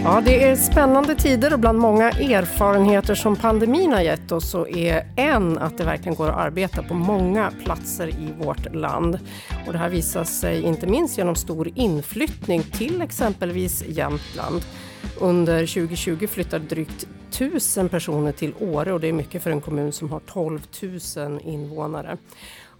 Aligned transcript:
Mm. 0.00 0.12
Ja, 0.12 0.20
det 0.20 0.44
är 0.44 0.56
spännande 0.56 1.14
tider 1.14 1.52
och 1.52 1.58
bland 1.58 1.78
många 1.78 2.10
erfarenheter 2.10 3.14
som 3.14 3.36
pandemin 3.36 3.92
har 3.92 4.00
gett 4.00 4.32
oss 4.32 4.50
så 4.50 4.66
är 4.66 5.06
en 5.16 5.58
att 5.58 5.78
det 5.78 5.84
verkligen 5.84 6.14
går 6.14 6.28
att 6.28 6.36
arbeta 6.36 6.82
på 6.82 6.94
många 6.94 7.52
platser 7.64 8.08
i 8.08 8.44
vårt 8.44 8.74
land. 8.74 9.18
Och 9.66 9.72
det 9.72 9.78
här 9.78 9.88
visar 9.88 10.24
sig 10.24 10.62
inte 10.62 10.86
minst 10.86 11.18
genom 11.18 11.34
stor 11.34 11.70
inflyttning 11.74 12.62
till 12.62 13.02
exempelvis 13.02 13.84
Jämtland. 13.88 14.64
Under 15.18 15.66
2020 15.66 16.26
flyttade 16.26 16.64
drygt 16.64 17.06
1000 17.30 17.88
personer 17.88 18.32
till 18.32 18.54
Åre 18.60 18.92
och 18.92 19.00
det 19.00 19.08
är 19.08 19.12
mycket 19.12 19.42
för 19.42 19.50
en 19.50 19.60
kommun 19.60 19.92
som 19.92 20.10
har 20.10 20.20
12 20.20 20.60
000 21.16 21.40
invånare. 21.44 22.16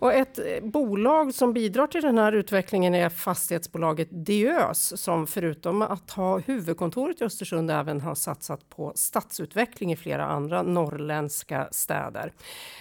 Och 0.01 0.13
ett 0.13 0.39
eh, 0.39 0.45
bolag 0.63 1.35
som 1.35 1.53
bidrar 1.53 1.87
till 1.87 2.03
den 2.03 2.19
här 2.19 2.33
utvecklingen 2.33 2.95
är 2.95 3.09
fastighetsbolaget 3.09 4.09
Diös 4.11 5.01
som 5.03 5.27
förutom 5.27 5.83
att 5.83 6.11
ha 6.11 6.39
huvudkontoret 6.39 7.21
i 7.21 7.25
Östersund 7.25 7.71
även 7.71 8.01
har 8.01 8.15
satsat 8.15 8.69
på 8.69 8.93
stadsutveckling 8.95 9.93
i 9.93 9.97
flera 9.97 10.27
andra 10.27 10.63
norrländska 10.63 11.69
städer. 11.71 12.33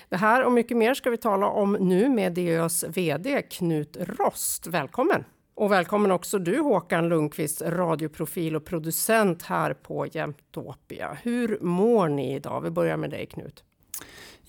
Det 0.10 0.18
här 0.18 0.44
och 0.44 0.52
mycket 0.52 0.78
mer 0.78 0.94
ska 0.94 1.10
vi 1.10 1.18
tala 1.18 1.48
om 1.48 1.78
nu 1.80 2.10
med 2.10 2.34
Diös 2.34 2.86
VD 2.88 3.42
Knut 3.42 3.98
Rost. 4.00 4.68
Välkommen! 4.68 5.24
Och 5.56 5.72
välkommen 5.72 6.12
också 6.12 6.40
du 6.40 6.60
Håkan 6.60 7.10
Lundqvist, 7.10 7.62
radioprofil 7.62 8.56
och 8.56 8.66
producent 8.66 9.44
här 9.44 9.74
på 9.74 10.06
Jämtopia. 10.06 11.18
Hur 11.24 11.60
mår 11.62 12.08
ni 12.08 12.36
idag? 12.36 12.62
Vi 12.62 12.70
börjar 12.70 12.98
med 12.98 13.10
dig 13.10 13.26
Knut. 13.26 13.64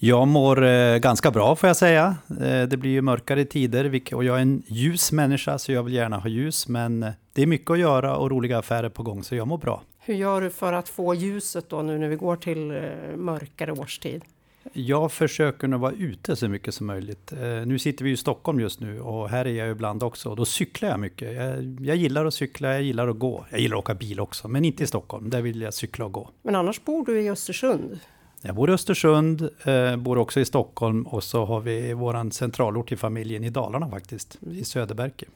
Jag 0.02 0.28
mår 0.28 0.64
eh, 0.64 0.98
ganska 0.98 1.30
bra 1.30 1.56
får 1.56 1.68
jag 1.68 1.76
säga. 1.76 2.16
Eh, 2.40 2.62
det 2.62 2.76
blir 2.76 2.90
ju 2.90 3.02
mörkare 3.02 3.44
tider 3.44 4.14
och 4.14 4.24
jag 4.24 4.36
är 4.36 4.42
en 4.42 4.62
ljus 4.66 5.12
människa 5.12 5.58
så 5.58 5.72
jag 5.72 5.82
vill 5.82 5.94
gärna 5.94 6.18
ha 6.18 6.28
ljus. 6.28 6.68
Men 6.68 7.02
eh, 7.02 7.10
det 7.32 7.42
är 7.42 7.46
mycket 7.46 7.70
att 7.70 7.78
göra 7.78 8.16
och 8.16 8.30
roliga 8.30 8.58
affärer 8.58 8.88
på 8.88 9.02
gång 9.02 9.22
så 9.22 9.34
jag 9.34 9.48
mår 9.48 9.58
bra. 9.58 9.82
Hur 9.98 10.14
gör 10.14 10.40
du 10.40 10.50
för 10.50 10.72
att 10.72 10.88
få 10.88 11.14
ljuset 11.14 11.68
då 11.68 11.82
nu 11.82 11.98
när 11.98 12.08
vi 12.08 12.16
går 12.16 12.36
till 12.36 12.70
eh, 12.70 12.82
mörkare 13.16 13.72
årstid? 13.72 14.22
Jag 14.72 15.12
försöker 15.12 15.68
nog 15.68 15.80
vara 15.80 15.92
ute 15.92 16.36
så 16.36 16.48
mycket 16.48 16.74
som 16.74 16.86
möjligt. 16.86 17.32
Nu 17.66 17.78
sitter 17.78 18.04
vi 18.04 18.10
i 18.10 18.16
Stockholm 18.16 18.60
just 18.60 18.80
nu 18.80 19.00
och 19.00 19.28
här 19.28 19.44
är 19.44 19.52
jag 19.52 19.70
ibland 19.70 20.02
också. 20.02 20.30
Och 20.30 20.36
då 20.36 20.44
cyklar 20.44 20.88
jag 20.88 21.00
mycket. 21.00 21.34
Jag, 21.34 21.80
jag, 21.80 21.96
gillar 21.96 22.26
att 22.26 22.34
cykla, 22.34 22.72
jag 22.72 22.82
gillar 22.82 23.08
att 23.08 23.18
gå. 23.18 23.46
Jag 23.50 23.60
gillar 23.60 23.76
att 23.76 23.82
åka 23.82 23.94
bil 23.94 24.20
också, 24.20 24.48
men 24.48 24.64
inte 24.64 24.84
i 24.84 24.86
Stockholm. 24.86 25.30
Där 25.30 25.42
vill 25.42 25.60
jag 25.60 25.74
cykla 25.74 26.04
och 26.04 26.12
gå. 26.12 26.30
Men 26.42 26.54
annars 26.54 26.84
bor 26.84 27.06
du 27.06 27.20
i 27.20 27.30
Östersund? 27.30 28.00
Jag 28.42 28.54
bor 28.54 28.70
i 28.70 28.72
Östersund, 28.72 29.48
eh, 29.64 29.96
bor 29.96 30.18
också 30.18 30.40
i 30.40 30.44
Stockholm 30.44 31.06
och 31.06 31.24
så 31.24 31.44
har 31.44 31.60
vi 31.60 31.92
vår 31.92 32.30
centralort 32.30 32.92
i 32.92 32.96
familjen 32.96 33.44
i 33.44 33.50
Dalarna 33.50 33.90
faktiskt, 33.90 34.38
i 34.50 34.64
Söderberke. 34.64 35.26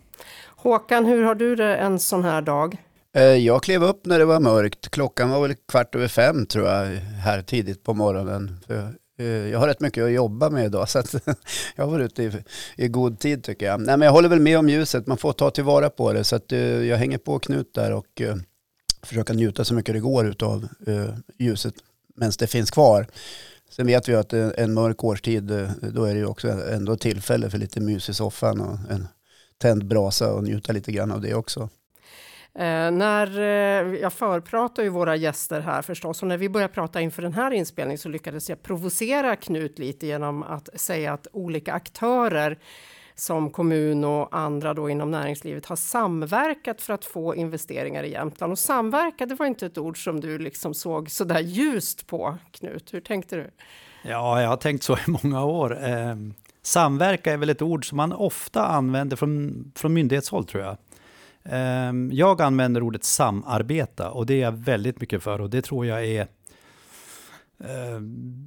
Håkan, 0.46 1.04
hur 1.04 1.22
har 1.22 1.34
du 1.34 1.56
det 1.56 1.76
en 1.76 1.98
sån 1.98 2.24
här 2.24 2.42
dag? 2.42 2.76
Eh, 3.16 3.22
jag 3.22 3.62
klev 3.62 3.84
upp 3.84 4.06
när 4.06 4.18
det 4.18 4.24
var 4.24 4.40
mörkt. 4.40 4.90
Klockan 4.90 5.30
var 5.30 5.40
väl 5.40 5.54
kvart 5.54 5.94
över 5.94 6.08
fem 6.08 6.46
tror 6.46 6.66
jag, 6.66 6.86
här 6.96 7.42
tidigt 7.42 7.82
på 7.82 7.94
morgonen. 7.94 8.60
Eh, 9.18 9.26
jag 9.26 9.58
har 9.58 9.66
rätt 9.66 9.80
mycket 9.80 10.04
att 10.04 10.12
jobba 10.12 10.50
med 10.50 10.64
idag 10.64 10.88
så 10.88 10.98
att 10.98 11.14
jag 11.76 11.84
har 11.84 11.90
varit 11.90 12.04
ute 12.04 12.22
i, 12.22 12.32
i, 12.76 12.88
god 12.88 13.18
tid 13.18 13.44
tycker 13.44 13.66
jag. 13.66 13.80
Nej, 13.80 13.96
men 13.96 14.06
jag 14.06 14.12
håller 14.12 14.28
väl 14.28 14.40
med 14.40 14.58
om 14.58 14.68
ljuset, 14.68 15.06
man 15.06 15.18
får 15.18 15.32
ta 15.32 15.50
tillvara 15.50 15.90
på 15.90 16.12
det. 16.12 16.24
Så 16.24 16.36
att, 16.36 16.52
uh, 16.52 16.86
jag 16.86 16.96
hänger 16.96 17.18
på 17.18 17.38
Knut 17.38 17.74
där 17.74 17.92
och 17.92 18.22
försöka 19.02 19.32
njuta 19.32 19.64
så 19.64 19.74
mycket 19.74 19.94
det 19.94 20.00
går 20.00 20.34
av 20.42 20.68
ljuset 21.38 21.74
medan 22.14 22.32
det 22.38 22.46
finns 22.46 22.70
kvar. 22.70 23.06
Sen 23.70 23.86
vet 23.86 24.08
vi 24.08 24.14
att 24.14 24.32
en 24.32 24.74
mörk 24.74 25.04
årstid, 25.04 25.50
eh, 25.50 25.70
då 25.80 26.04
är 26.04 26.14
det 26.14 26.20
ju 26.20 26.26
också 26.26 26.48
ändå 26.48 26.96
tillfälle 26.96 27.50
för 27.50 27.58
lite 27.58 27.80
mys 27.80 28.08
i 28.08 28.14
soffan 28.14 28.60
och 28.60 28.92
en 28.92 29.08
tänd 29.58 29.86
brasa 29.86 30.32
och 30.32 30.44
njuta 30.44 30.72
lite 30.72 30.92
grann 30.92 31.10
av 31.10 31.20
det 31.20 31.34
också. 31.34 31.68
Eh, 32.58 32.90
när, 32.90 33.38
eh, 33.38 34.00
jag 34.00 34.12
förpratar 34.12 34.82
ju 34.82 34.88
våra 34.88 35.16
gäster 35.16 35.60
här 35.60 35.82
förstås 35.82 36.22
och 36.22 36.28
när 36.28 36.36
vi 36.36 36.48
började 36.48 36.74
prata 36.74 37.00
inför 37.00 37.22
den 37.22 37.32
här 37.32 37.50
inspelningen 37.50 37.98
så 37.98 38.08
lyckades 38.08 38.48
jag 38.48 38.62
provocera 38.62 39.36
Knut 39.36 39.78
lite 39.78 40.06
genom 40.06 40.42
att 40.42 40.80
säga 40.80 41.12
att 41.12 41.26
olika 41.32 41.72
aktörer 41.72 42.58
som 43.14 43.50
kommun 43.50 44.04
och 44.04 44.36
andra 44.36 44.74
då 44.74 44.90
inom 44.90 45.10
näringslivet 45.10 45.66
har 45.66 45.76
samverkat 45.76 46.80
för 46.80 46.92
att 46.92 47.04
få 47.04 47.34
investeringar 47.34 48.04
i 48.04 48.12
Jämtland. 48.12 48.52
Och 48.52 48.58
samverka, 48.58 49.26
det 49.26 49.34
var 49.34 49.46
inte 49.46 49.66
ett 49.66 49.78
ord 49.78 50.04
som 50.04 50.20
du 50.20 50.38
liksom 50.38 50.74
såg 50.74 51.10
så 51.10 51.24
där 51.24 51.40
ljust 51.40 52.06
på, 52.06 52.38
Knut. 52.50 52.94
Hur 52.94 53.00
tänkte 53.00 53.36
du? 53.36 53.50
Ja, 54.02 54.42
jag 54.42 54.48
har 54.48 54.56
tänkt 54.56 54.82
så 54.82 54.96
i 54.96 55.10
många 55.22 55.44
år. 55.44 55.84
Eh, 55.84 56.16
samverka 56.62 57.32
är 57.32 57.36
väl 57.36 57.50
ett 57.50 57.62
ord 57.62 57.88
som 57.88 57.96
man 57.96 58.12
ofta 58.12 58.66
använder 58.66 59.16
från, 59.16 59.72
från 59.74 59.92
myndighetshåll, 59.92 60.44
tror 60.44 60.62
jag. 60.62 60.76
Eh, 61.42 61.92
jag 62.10 62.42
använder 62.42 62.82
ordet 62.82 63.04
samarbeta 63.04 64.10
och 64.10 64.26
det 64.26 64.34
är 64.34 64.40
jag 64.40 64.52
väldigt 64.52 65.00
mycket 65.00 65.22
för 65.22 65.40
och 65.40 65.50
det 65.50 65.62
tror 65.62 65.86
jag 65.86 66.06
är 66.06 66.28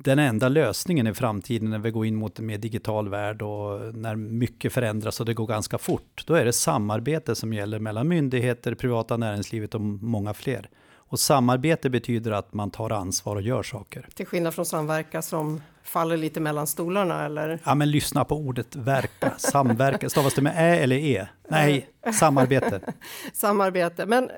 den 0.03 0.19
enda 0.19 0.49
lösningen 0.49 1.07
i 1.07 1.13
framtiden 1.13 1.69
när 1.69 1.79
vi 1.79 1.91
går 1.91 2.05
in 2.05 2.15
mot 2.15 2.39
en 2.39 2.45
mer 2.45 2.57
digital 2.57 3.09
värld 3.09 3.41
och 3.41 3.95
när 3.95 4.15
mycket 4.15 4.73
förändras 4.73 5.19
och 5.19 5.25
det 5.25 5.33
går 5.33 5.47
ganska 5.47 5.77
fort, 5.77 6.23
då 6.25 6.33
är 6.33 6.45
det 6.45 6.53
samarbete 6.53 7.35
som 7.35 7.53
gäller 7.53 7.79
mellan 7.79 8.07
myndigheter, 8.07 8.75
privata 8.75 9.17
näringslivet 9.17 9.75
och 9.75 9.81
många 9.81 10.33
fler. 10.33 10.69
Och 11.09 11.19
samarbete 11.19 11.89
betyder 11.89 12.31
att 12.31 12.53
man 12.53 12.71
tar 12.71 12.89
ansvar 12.89 13.35
och 13.35 13.41
gör 13.41 13.63
saker. 13.63 14.07
Till 14.15 14.25
skillnad 14.25 14.53
från 14.53 14.65
samverka 14.65 15.21
som 15.21 15.61
faller 15.83 16.17
lite 16.17 16.39
mellan 16.39 16.67
stolarna 16.67 17.25
eller? 17.25 17.59
Ja, 17.63 17.75
men 17.75 17.91
lyssna 17.91 18.25
på 18.25 18.35
ordet 18.35 18.75
verka. 18.75 19.33
Samverka, 19.37 20.09
stavas 20.09 20.33
det 20.33 20.41
med 20.41 20.53
ä 20.57 20.83
eller 20.83 20.95
e? 20.95 21.27
Nej, 21.49 21.89
samarbete. 22.13 22.81
samarbete, 23.33 24.05
men 24.05 24.23
eh, 24.23 24.35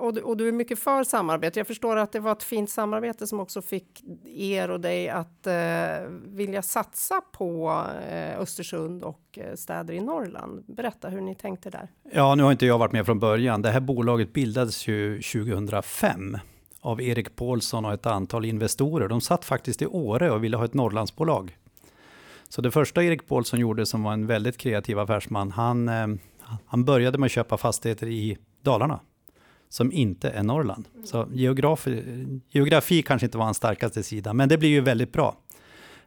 och 0.00 0.14
du, 0.14 0.22
och 0.22 0.36
du 0.36 0.48
är 0.48 0.52
mycket 0.52 0.78
för 0.78 1.04
samarbete. 1.04 1.60
Jag 1.60 1.66
förstår 1.66 1.96
att 1.96 2.12
det 2.12 2.20
var 2.20 2.32
ett 2.32 2.42
fint 2.42 2.70
samarbete 2.70 3.26
som 3.26 3.40
också 3.40 3.62
fick 3.62 4.04
er 4.24 4.70
och 4.70 4.80
dig 4.80 5.08
att 5.08 5.46
eh, 5.46 5.54
vilja 6.24 6.62
satsa 6.62 7.20
på 7.32 7.82
eh, 8.10 8.40
Östersund 8.40 9.02
och 9.02 9.38
eh, 9.38 9.54
städer 9.54 9.94
i 9.94 10.00
Norrland. 10.00 10.64
Berätta 10.66 11.08
hur 11.08 11.20
ni 11.20 11.34
tänkte 11.34 11.70
där. 11.70 11.88
Ja, 12.12 12.34
nu 12.34 12.42
har 12.42 12.52
inte 12.52 12.66
jag 12.66 12.78
varit 12.78 12.92
med 12.92 13.06
från 13.06 13.18
början. 13.18 13.62
Det 13.62 13.70
här 13.70 13.80
bolaget 13.80 14.32
bildades 14.32 14.88
ju 14.88 15.22
2005 15.22 16.38
av 16.80 17.02
Erik 17.02 17.36
Paulsson 17.36 17.84
och 17.84 17.92
ett 17.92 18.06
antal 18.06 18.44
investorer. 18.44 19.08
De 19.08 19.20
satt 19.20 19.44
faktiskt 19.44 19.82
i 19.82 19.86
Åre 19.86 20.30
och 20.30 20.44
ville 20.44 20.56
ha 20.56 20.64
ett 20.64 20.74
Norrlandsbolag. 20.74 21.56
Så 22.48 22.62
det 22.62 22.70
första 22.70 23.04
Erik 23.04 23.28
Paulsson 23.28 23.60
gjorde, 23.60 23.86
som 23.86 24.02
var 24.02 24.12
en 24.12 24.26
väldigt 24.26 24.58
kreativ 24.58 24.98
affärsman, 24.98 25.50
han, 25.50 25.88
eh, 25.88 26.06
han 26.66 26.84
började 26.84 27.18
med 27.18 27.26
att 27.26 27.32
köpa 27.32 27.56
fastigheter 27.56 28.06
i 28.06 28.38
Dalarna 28.62 29.00
som 29.70 29.92
inte 29.92 30.30
är 30.30 30.42
Norrland. 30.42 30.88
Så 31.04 31.28
geografi, 31.32 32.04
geografi 32.48 33.02
kanske 33.02 33.26
inte 33.26 33.38
var 33.38 33.44
hans 33.44 33.56
starkaste 33.56 34.02
sida, 34.02 34.32
men 34.32 34.48
det 34.48 34.58
blir 34.58 34.68
ju 34.68 34.80
väldigt 34.80 35.12
bra. 35.12 35.36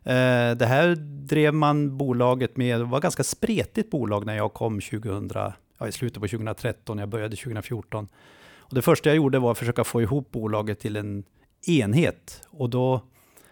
Eh, 0.04 0.52
det 0.56 0.66
här 0.66 0.96
drev 1.26 1.54
man 1.54 1.98
bolaget 1.98 2.58
med, 2.58 2.80
det 2.80 2.84
var 2.84 2.98
ett 2.98 3.04
ganska 3.04 3.24
spretigt 3.24 3.92
bolag 3.92 4.26
när 4.26 4.36
jag 4.36 4.54
kom 4.54 4.82
2000, 4.82 5.30
ja, 5.78 5.88
i 5.88 5.92
slutet 5.92 6.22
på 6.22 6.28
2013, 6.28 6.98
jag 6.98 7.10
började 7.10 7.36
2014. 7.36 8.08
Och 8.58 8.76
det 8.76 8.82
första 8.82 9.10
jag 9.10 9.16
gjorde 9.16 9.40
var 9.40 9.52
att 9.52 9.58
försöka 9.58 9.84
få 9.84 10.02
ihop 10.02 10.32
bolaget 10.32 10.80
till 10.80 10.96
en 10.96 11.24
enhet. 11.68 12.42
Och 12.48 12.70
då 12.70 13.02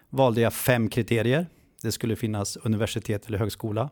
valde 0.09 0.41
jag 0.41 0.53
fem 0.53 0.89
kriterier. 0.89 1.47
Det 1.81 1.91
skulle 1.91 2.15
finnas 2.15 2.57
universitet 2.57 3.27
eller 3.27 3.37
högskola. 3.37 3.89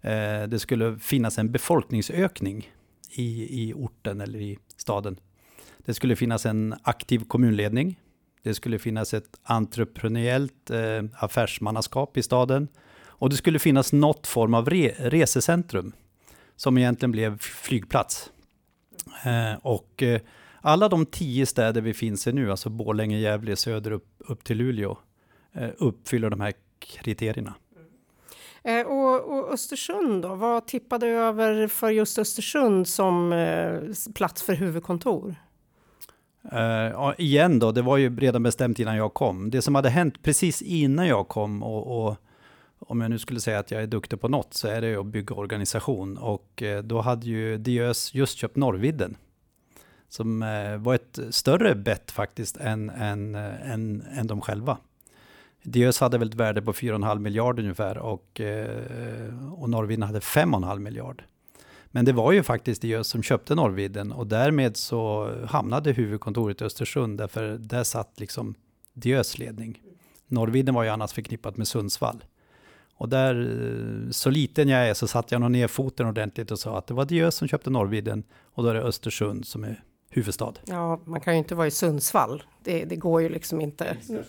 Eh, 0.00 0.42
det 0.48 0.58
skulle 0.58 0.98
finnas 0.98 1.38
en 1.38 1.52
befolkningsökning 1.52 2.70
i, 3.10 3.62
i 3.62 3.74
orten 3.74 4.20
eller 4.20 4.38
i 4.38 4.58
staden. 4.76 5.16
Det 5.78 5.94
skulle 5.94 6.16
finnas 6.16 6.46
en 6.46 6.74
aktiv 6.82 7.24
kommunledning. 7.28 8.00
Det 8.42 8.54
skulle 8.54 8.78
finnas 8.78 9.14
ett 9.14 9.40
entreprenöriellt 9.42 10.70
eh, 10.70 11.04
affärsmannaskap 11.18 12.16
i 12.16 12.22
staden. 12.22 12.68
Och 13.18 13.30
det 13.30 13.36
skulle 13.36 13.58
finnas 13.58 13.92
något 13.92 14.26
form 14.26 14.54
av 14.54 14.70
re 14.70 14.94
resecentrum 14.98 15.92
som 16.56 16.78
egentligen 16.78 17.12
blev 17.12 17.38
flygplats. 17.38 18.30
Eh, 19.24 19.58
och 19.62 20.02
eh, 20.02 20.20
alla 20.60 20.88
de 20.88 21.06
tio 21.06 21.46
städer 21.46 21.80
vi 21.80 21.94
finns 21.94 22.26
i 22.26 22.32
nu, 22.32 22.50
alltså 22.50 22.70
Borlänge, 22.70 23.18
Gävle, 23.18 23.56
Söder 23.56 23.90
upp, 23.90 24.08
upp 24.18 24.44
till 24.44 24.56
Luleå, 24.56 24.98
eh, 25.52 25.70
uppfyller 25.78 26.30
de 26.30 26.40
här 26.40 26.52
kriterierna. 26.78 27.54
Eh, 28.64 28.86
och, 28.86 29.38
och, 29.38 29.52
Östersund 29.52 30.22
då, 30.22 30.34
vad 30.34 30.66
tippade 30.66 31.06
över 31.06 31.68
för 31.68 31.90
just 31.90 32.18
Östersund 32.18 32.88
som 32.88 33.32
eh, 33.32 34.12
plats 34.14 34.42
för 34.42 34.54
huvudkontor? 34.54 35.34
Uh, 36.52 37.12
igen 37.18 37.58
då, 37.58 37.72
det 37.72 37.82
var 37.82 37.96
ju 37.96 38.16
redan 38.16 38.42
bestämt 38.42 38.78
innan 38.78 38.96
jag 38.96 39.14
kom. 39.14 39.50
Det 39.50 39.62
som 39.62 39.74
hade 39.74 39.90
hänt 39.90 40.22
precis 40.22 40.62
innan 40.62 41.06
jag 41.06 41.28
kom 41.28 41.62
och, 41.62 42.06
och 42.06 42.16
om 42.78 43.00
jag 43.00 43.10
nu 43.10 43.18
skulle 43.18 43.40
säga 43.40 43.58
att 43.58 43.70
jag 43.70 43.82
är 43.82 43.86
duktig 43.86 44.20
på 44.20 44.28
något 44.28 44.54
så 44.54 44.68
är 44.68 44.80
det 44.80 44.88
ju 44.88 45.00
att 45.00 45.06
bygga 45.06 45.34
organisation. 45.34 46.18
Och 46.18 46.62
eh, 46.62 46.82
då 46.82 47.00
hade 47.00 47.26
ju 47.26 47.58
Diös 47.58 48.14
just 48.14 48.38
köpt 48.38 48.56
Norrvidden. 48.56 49.16
Som 50.08 50.42
eh, 50.42 50.76
var 50.76 50.94
ett 50.94 51.18
större 51.30 51.74
bett 51.74 52.10
faktiskt 52.10 52.56
än, 52.56 52.90
än, 52.90 53.34
eh, 53.34 53.70
än, 53.72 54.02
än 54.12 54.26
de 54.26 54.40
själva. 54.40 54.78
Diös 55.62 56.00
hade 56.00 56.18
väl 56.18 56.28
ett 56.28 56.34
värde 56.34 56.62
på 56.62 56.72
4,5 56.72 57.18
miljarder 57.18 57.62
ungefär 57.62 57.98
och, 57.98 58.40
eh, 58.40 59.52
och 59.52 59.70
Norrvidden 59.70 60.02
hade 60.02 60.20
5,5 60.20 60.78
miljard. 60.78 61.22
Men 61.96 62.04
det 62.04 62.12
var 62.12 62.32
ju 62.32 62.42
faktiskt 62.42 62.82
Diös 62.82 63.08
som 63.08 63.22
köpte 63.22 63.54
Norrvidden 63.54 64.12
och 64.12 64.26
därmed 64.26 64.76
så 64.76 65.32
hamnade 65.46 65.92
huvudkontoret 65.92 66.60
i 66.60 66.64
Östersund 66.64 67.18
därför 67.18 67.58
där 67.58 67.84
satt 67.84 68.20
liksom 68.20 68.54
Diös 68.92 69.38
ledning. 69.38 69.82
Norrvidden 70.26 70.74
var 70.74 70.82
ju 70.82 70.88
annars 70.88 71.12
förknippat 71.12 71.56
med 71.56 71.68
Sundsvall. 71.68 72.24
Och 72.94 73.08
där, 73.08 73.34
eh, 73.40 74.10
så 74.10 74.30
liten 74.30 74.68
jag 74.68 74.88
är, 74.88 74.94
så 74.94 75.08
satte 75.08 75.34
jag 75.34 75.40
nog 75.40 75.50
ner 75.50 75.68
foten 75.68 76.06
ordentligt 76.06 76.50
och 76.50 76.58
sa 76.58 76.78
att 76.78 76.86
det 76.86 76.94
var 76.94 77.04
Diös 77.04 77.34
som 77.34 77.48
köpte 77.48 77.70
Norrvidden 77.70 78.24
och 78.42 78.62
då 78.62 78.68
är 78.68 78.74
det 78.74 78.82
Östersund 78.82 79.46
som 79.46 79.64
är 79.64 79.82
huvudstad. 80.16 80.52
Ja, 80.64 81.00
man 81.04 81.20
kan 81.20 81.32
ju 81.32 81.38
inte 81.38 81.54
vara 81.54 81.66
i 81.66 81.70
Sundsvall. 81.70 82.42
Det, 82.62 82.84
det 82.84 82.96
går 82.96 83.22
ju 83.22 83.28
liksom 83.28 83.60
inte. 83.60 83.96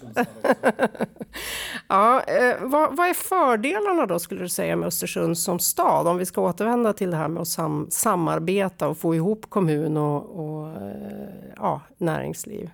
ja, 1.88 2.24
eh, 2.24 2.56
vad, 2.62 2.98
vad, 2.98 3.07
är 3.07 3.13
fördelarna 3.13 4.06
då 4.06 4.19
skulle 4.19 4.42
du 4.42 4.50
säga 4.50 4.75
med 4.75 4.88
Östersund 4.88 5.38
som 5.38 5.60
stad? 5.60 6.07
Om 6.07 6.18
vi 6.18 6.25
ska 6.25 6.42
återvända 6.42 6.94
till 6.94 7.12
det 7.12 7.18
här 7.18 7.28
med 7.28 7.42
att 7.42 7.48
sam 7.48 7.88
samarbeta 7.89 8.88
och 8.88 8.98
få 8.98 9.16
ihop 9.16 9.50
kommun 9.50 9.98
och, 9.98 10.39
och 10.39 10.69
eh, 10.69 11.30
ja, 11.56 11.81
näringsliv. 11.98 12.69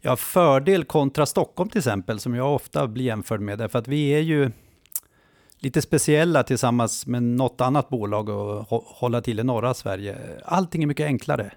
Ja, 0.00 0.16
fördel 0.16 0.84
kontra 0.84 1.26
Stockholm 1.26 1.70
till 1.70 1.78
exempel, 1.78 2.20
som 2.20 2.34
jag 2.34 2.54
ofta 2.54 2.86
blir 2.86 3.04
jämförd 3.04 3.40
med, 3.40 3.58
därför 3.58 3.78
att 3.78 3.88
vi 3.88 4.08
är 4.08 4.20
ju 4.20 4.50
lite 5.58 5.82
speciella 5.82 6.42
tillsammans 6.42 7.06
med 7.06 7.22
något 7.22 7.60
annat 7.60 7.88
bolag 7.88 8.28
och 8.28 8.82
hålla 8.84 9.20
till 9.20 9.40
i 9.40 9.44
norra 9.44 9.74
Sverige. 9.74 10.16
Allting 10.44 10.82
är 10.82 10.86
mycket 10.86 11.06
enklare. 11.06 11.52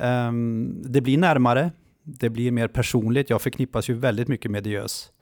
Um, 0.00 0.82
det 0.82 1.00
blir 1.00 1.18
närmare, 1.18 1.70
det 2.02 2.30
blir 2.30 2.50
mer 2.50 2.68
personligt. 2.68 3.30
Jag 3.30 3.42
förknippas 3.42 3.90
ju 3.90 3.94
väldigt 3.94 4.28
mycket 4.28 4.50
med 4.50 4.62
Diös. 4.62 5.12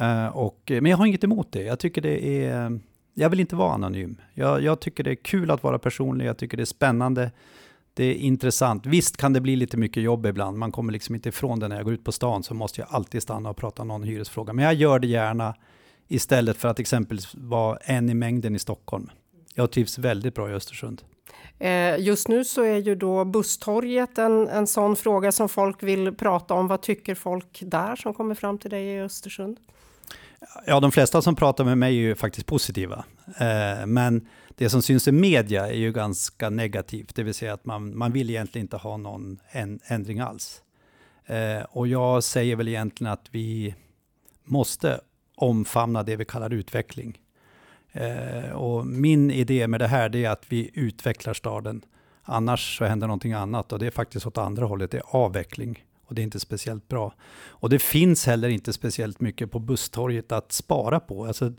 Uh, 0.00 0.26
och, 0.26 0.62
men 0.66 0.86
jag 0.86 0.96
har 0.96 1.06
inget 1.06 1.24
emot 1.24 1.52
det. 1.52 1.62
Jag 1.62 1.78
tycker 1.78 2.02
det 2.02 2.44
är... 2.44 2.80
Jag 3.14 3.30
vill 3.30 3.40
inte 3.40 3.56
vara 3.56 3.72
anonym. 3.72 4.16
Jag, 4.34 4.62
jag 4.62 4.80
tycker 4.80 5.04
det 5.04 5.10
är 5.10 5.14
kul 5.14 5.50
att 5.50 5.62
vara 5.62 5.78
personlig. 5.78 6.26
Jag 6.26 6.38
tycker 6.38 6.56
det 6.56 6.62
är 6.62 6.64
spännande. 6.64 7.30
Det 7.94 8.04
är 8.04 8.14
intressant. 8.14 8.86
Visst 8.86 9.16
kan 9.16 9.32
det 9.32 9.40
bli 9.40 9.56
lite 9.56 9.76
mycket 9.76 10.02
jobb 10.02 10.26
ibland. 10.26 10.58
Man 10.58 10.72
kommer 10.72 10.92
liksom 10.92 11.14
inte 11.14 11.28
ifrån 11.28 11.58
det 11.58 11.68
när 11.68 11.76
jag 11.76 11.84
går 11.84 11.94
ut 11.94 12.04
på 12.04 12.12
stan 12.12 12.42
så 12.42 12.54
måste 12.54 12.80
jag 12.80 12.88
alltid 12.90 13.22
stanna 13.22 13.50
och 13.50 13.56
prata 13.56 13.82
om 13.82 13.88
någon 13.88 14.02
hyresfråga. 14.02 14.52
Men 14.52 14.64
jag 14.64 14.74
gör 14.74 14.98
det 14.98 15.06
gärna 15.06 15.54
istället 16.08 16.56
för 16.56 16.68
att 16.68 16.80
exempelvis 16.80 17.34
vara 17.34 17.76
en 17.76 18.10
i 18.10 18.14
mängden 18.14 18.56
i 18.56 18.58
Stockholm. 18.58 19.10
Jag 19.54 19.70
trivs 19.70 19.98
väldigt 19.98 20.34
bra 20.34 20.50
i 20.50 20.52
Östersund. 20.52 21.02
Eh, 21.58 21.98
just 21.98 22.28
nu 22.28 22.44
så 22.44 22.64
är 22.64 22.76
ju 22.76 22.94
då 22.94 23.24
busstorget 23.24 24.18
en, 24.18 24.48
en 24.48 24.66
sån 24.66 24.96
fråga 24.96 25.32
som 25.32 25.48
folk 25.48 25.82
vill 25.82 26.14
prata 26.14 26.54
om. 26.54 26.68
Vad 26.68 26.82
tycker 26.82 27.14
folk 27.14 27.62
där 27.62 27.96
som 27.96 28.14
kommer 28.14 28.34
fram 28.34 28.58
till 28.58 28.70
dig 28.70 28.86
i 28.86 29.00
Östersund? 29.00 29.58
Ja, 30.66 30.80
de 30.80 30.92
flesta 30.92 31.22
som 31.22 31.36
pratar 31.36 31.64
med 31.64 31.78
mig 31.78 31.96
är 31.96 32.00
ju 32.00 32.14
faktiskt 32.14 32.46
positiva. 32.46 33.04
Eh, 33.38 33.86
men 33.86 34.28
det 34.54 34.70
som 34.70 34.82
syns 34.82 35.08
i 35.08 35.12
media 35.12 35.66
är 35.66 35.76
ju 35.76 35.92
ganska 35.92 36.50
negativt, 36.50 37.14
det 37.14 37.22
vill 37.22 37.34
säga 37.34 37.52
att 37.52 37.64
man, 37.64 37.98
man 37.98 38.12
vill 38.12 38.30
egentligen 38.30 38.64
inte 38.64 38.76
ha 38.76 38.96
någon 38.96 39.38
ändring 39.86 40.20
alls. 40.20 40.62
Eh, 41.26 41.62
och 41.70 41.88
jag 41.88 42.24
säger 42.24 42.56
väl 42.56 42.68
egentligen 42.68 43.12
att 43.12 43.28
vi 43.30 43.74
måste 44.44 45.00
omfamna 45.34 46.02
det 46.02 46.16
vi 46.16 46.24
kallar 46.24 46.52
utveckling. 46.52 47.18
Eh, 47.92 48.50
och 48.50 48.86
min 48.86 49.30
idé 49.30 49.68
med 49.68 49.80
det 49.80 49.86
här 49.86 50.16
är 50.16 50.30
att 50.30 50.44
vi 50.48 50.70
utvecklar 50.74 51.34
staden. 51.34 51.82
Annars 52.22 52.78
så 52.78 52.84
händer 52.84 53.06
någonting 53.06 53.32
annat 53.32 53.72
och 53.72 53.78
det 53.78 53.86
är 53.86 53.90
faktiskt 53.90 54.26
åt 54.26 54.38
andra 54.38 54.66
hållet, 54.66 54.90
det 54.90 54.98
är 54.98 55.16
avveckling. 55.16 55.84
Och 56.06 56.14
det 56.14 56.22
är 56.22 56.24
inte 56.24 56.40
speciellt 56.40 56.88
bra. 56.88 57.14
Och 57.48 57.70
det 57.70 57.78
finns 57.78 58.26
heller 58.26 58.48
inte 58.48 58.72
speciellt 58.72 59.20
mycket 59.20 59.50
på 59.50 59.58
busstorget 59.58 60.32
att 60.32 60.52
spara 60.52 61.00
på. 61.00 61.26
Alltså, 61.26 61.52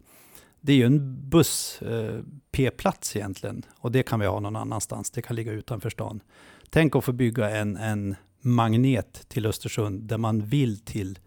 det 0.61 0.73
är 0.73 0.77
ju 0.77 0.85
en 0.85 1.29
buss-p-plats 1.29 3.15
eh, 3.15 3.19
egentligen. 3.19 3.65
Och 3.77 3.91
det 3.91 4.03
kan 4.03 4.19
vi 4.19 4.25
ha 4.25 4.39
någon 4.39 4.55
annanstans. 4.55 5.11
Det 5.11 5.21
kan 5.21 5.35
ligga 5.35 5.51
utanför 5.51 5.89
stan. 5.89 6.21
Tänk 6.69 6.95
att 6.95 7.03
få 7.03 7.11
bygga 7.11 7.49
en, 7.49 7.77
en 7.77 8.15
magnet 8.41 9.25
till 9.27 9.45
Östersund 9.45 10.03
där 10.03 10.17
man 10.17 10.41
vill 10.41 10.79
till 10.79 11.19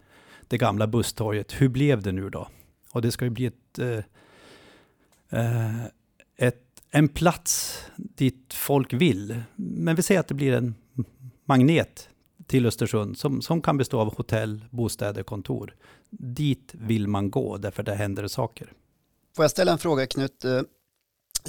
det 0.47 0.57
gamla 0.57 0.87
busstorget. 0.87 1.61
Hur 1.61 1.69
blev 1.69 2.01
det 2.01 2.11
nu 2.11 2.29
då? 2.29 2.47
Och 2.91 3.01
det 3.01 3.11
ska 3.11 3.25
ju 3.25 3.31
bli 3.31 3.45
ett, 3.45 3.79
eh, 3.79 3.87
eh, 3.87 4.03
Eh, 5.29 5.85
ett, 6.37 6.63
en 6.91 7.07
plats 7.07 7.79
dit 7.95 8.53
folk 8.53 8.93
vill. 8.93 9.41
Men 9.55 9.95
vi 9.95 10.01
säger 10.01 10.19
att 10.19 10.27
det 10.27 10.33
blir 10.33 10.53
en 10.53 10.75
magnet 11.45 12.09
till 12.47 12.65
Östersund 12.65 13.17
som, 13.17 13.41
som 13.41 13.61
kan 13.61 13.77
bestå 13.77 13.99
av 13.99 14.15
hotell, 14.15 14.65
bostäder, 14.69 15.23
kontor. 15.23 15.75
Dit 16.09 16.71
vill 16.73 17.07
man 17.07 17.31
gå 17.31 17.57
därför 17.57 17.83
där 17.83 17.95
händer 17.95 18.27
saker. 18.27 18.73
Får 19.35 19.43
jag 19.43 19.51
ställa 19.51 19.71
en 19.71 19.77
fråga 19.77 20.07
Knut? 20.07 20.45
Eh, 20.45 20.51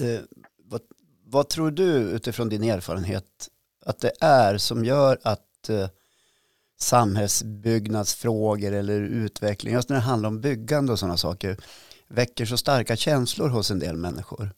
eh, 0.07 0.21
vad, 0.65 0.81
vad, 1.25 1.49
tror 1.49 1.71
du 1.71 1.93
utifrån 1.93 2.49
din 2.49 2.63
erfarenhet 2.63 3.49
att 3.85 4.01
det 4.01 4.13
är 4.21 4.59
som 4.59 4.85
gör 4.85 5.19
att 5.23 5.69
eh, 5.69 5.89
samhällsbyggnadsfrågor 6.79 8.73
eller 8.73 9.01
utveckling, 9.01 9.75
just 9.75 9.89
när 9.89 9.97
det 9.97 10.03
handlar 10.03 10.29
om 10.29 10.41
byggande 10.41 10.93
och 10.93 10.99
sådana 10.99 11.17
saker, 11.17 11.57
väcker 12.09 12.45
så 12.45 12.57
starka 12.57 12.97
känslor 12.97 13.49
hos 13.49 13.71
en 13.71 13.79
del 13.79 13.97
människor? 13.97 14.51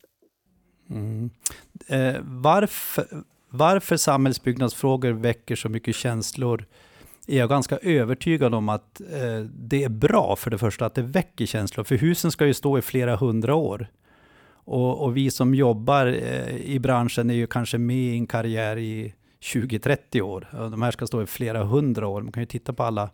Mm. 0.89 1.29
Eh, 1.87 2.15
varför, 2.21 3.23
varför 3.49 3.97
samhällsbyggnadsfrågor 3.97 5.11
väcker 5.11 5.55
så 5.55 5.69
mycket 5.69 5.95
känslor 5.95 6.65
är 7.27 7.37
jag 7.37 7.49
ganska 7.49 7.77
övertygad 7.77 8.53
om 8.53 8.69
att 8.69 9.01
eh, 9.01 9.39
det 9.53 9.83
är 9.83 9.89
bra 9.89 10.35
för 10.35 10.51
det 10.51 10.57
första 10.57 10.85
att 10.85 10.95
det 10.95 11.01
väcker 11.01 11.45
känslor. 11.45 11.83
För 11.83 11.95
husen 11.95 12.31
ska 12.31 12.45
ju 12.45 12.53
stå 12.53 12.77
i 12.77 12.81
flera 12.81 13.15
hundra 13.15 13.55
år. 13.55 13.87
Och, 14.51 15.03
och 15.03 15.17
vi 15.17 15.31
som 15.31 15.55
jobbar 15.55 16.05
eh, 16.07 16.57
i 16.57 16.79
branschen 16.79 17.29
är 17.29 17.33
ju 17.33 17.47
kanske 17.47 17.77
med 17.77 17.97
i 17.97 18.13
en 18.13 18.27
karriär 18.27 18.77
i 18.77 19.13
20-30 19.41 20.21
år. 20.21 20.47
De 20.51 20.81
här 20.81 20.91
ska 20.91 21.07
stå 21.07 21.23
i 21.23 21.25
flera 21.25 21.63
hundra 21.63 22.07
år. 22.07 22.21
Man 22.21 22.31
kan 22.31 22.43
ju 22.43 22.47
titta 22.47 22.73
på 22.73 22.83
alla 22.83 23.09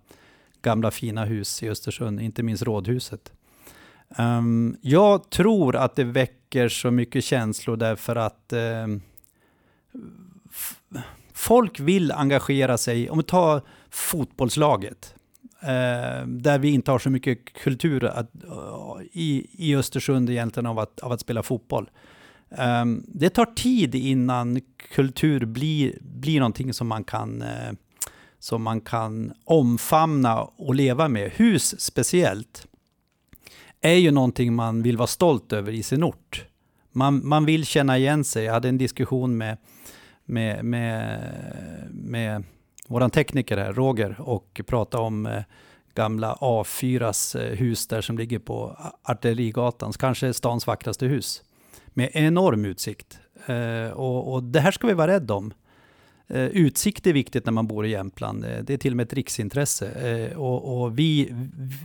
gamla 0.62 0.92
fina 0.92 1.26
hus 1.26 1.64
i 1.64 1.70
Östersund, 1.70 2.22
inte 2.22 2.44
minst 2.44 2.64
Rådhuset. 2.64 3.32
Um, 4.18 4.78
jag 4.82 5.30
tror 5.30 5.76
att 5.76 5.96
det 5.96 6.04
väcker 6.04 6.70
så 6.70 6.92
mycket 6.92 7.24
känslor 7.24 7.78
därför 7.78 8.16
att 8.16 8.54
uh, 8.54 8.98
folk 11.34 11.80
vill 11.80 12.12
engagera 12.12 12.78
sig. 12.78 13.10
Om 13.10 13.18
vi 13.18 13.24
tar 13.24 13.62
fotbollslaget, 13.90 15.16
uh, 15.64 16.28
där 16.28 16.60
vi 16.60 16.70
inte 16.70 16.92
har 16.92 17.00
så 17.00 17.10
mycket 17.10 17.54
kultur 17.54 18.06
att, 18.06 18.32
uh, 18.44 19.02
i, 19.12 19.48
i 19.52 19.76
Östersund 19.76 20.30
egentligen 20.30 20.66
av 20.66 20.80
att, 20.80 21.00
av 21.00 21.12
att 21.12 21.22
spela 21.22 21.44
fotboll. 21.44 21.90
Um, 22.50 23.06
det 23.08 23.30
tar 23.30 23.46
tid 23.46 23.96
innan 23.96 24.62
kultur 24.78 25.46
blir, 25.46 25.98
blir 26.02 26.40
någonting 26.40 26.74
som 26.74 26.88
man 26.88 27.04
kan 27.04 27.42
uh, 27.42 27.74
som 28.40 28.64
man 28.64 28.82
kan 28.82 29.34
omfamna 29.44 30.42
och 30.42 30.76
leva 30.76 31.08
med. 31.08 31.32
Hus 31.32 31.82
speciellt 31.82 32.68
är 33.82 33.94
ju 33.94 34.12
någonting 34.12 34.54
man 34.54 34.82
vill 34.84 34.98
vara 34.98 35.08
stolt 35.08 35.54
över 35.54 35.72
i 35.72 35.84
sin 35.84 36.04
ort. 36.04 36.46
Man, 36.92 37.28
man 37.28 37.46
vill 37.46 37.66
känna 37.66 37.98
igen 37.98 38.24
sig. 38.24 38.44
Jag 38.46 38.54
hade 38.54 38.70
en 38.70 38.78
diskussion 38.78 39.38
med, 39.38 39.58
med, 40.26 40.66
med, 40.66 41.20
med 41.92 42.44
vår 42.88 43.10
tekniker 43.10 43.58
här, 43.58 43.74
Roger, 43.74 44.22
och 44.22 44.62
pratade 44.68 45.04
om 45.04 45.26
eh, 45.26 45.44
gamla 45.94 46.36
A4s 46.36 47.40
eh, 47.42 47.58
hus 47.58 47.88
där 47.88 48.02
som 48.02 48.18
ligger 48.18 48.40
på 48.40 48.78
Artillerigatan, 49.04 49.94
kanske 49.94 50.34
stans 50.34 50.68
vackraste 50.68 51.06
hus 51.06 51.44
med 51.88 52.10
enorm 52.14 52.66
utsikt. 52.66 53.20
Eh, 53.46 53.90
och, 53.90 54.34
och, 54.34 54.44
det 54.44 54.60
här 54.60 54.72
ska 54.72 54.88
vi 54.88 54.94
vara 54.94 55.12
rädda 55.12 55.34
om. 55.34 55.54
Eh, 56.28 56.46
utsikt 56.46 57.08
är 57.08 57.14
viktigt 57.14 57.46
när 57.46 57.52
man 57.52 57.68
bor 57.68 57.86
i 57.86 57.90
Jämtland. 57.90 58.46
Eh, 58.46 58.64
det 58.64 58.74
är 58.74 58.78
till 58.78 58.94
och 58.94 58.98
med 58.98 59.04
ett 59.04 59.14
riksintresse. 59.14 59.92
Eh, 59.92 60.38
och, 60.38 60.82
och, 60.82 61.00
vi, 61.00 61.36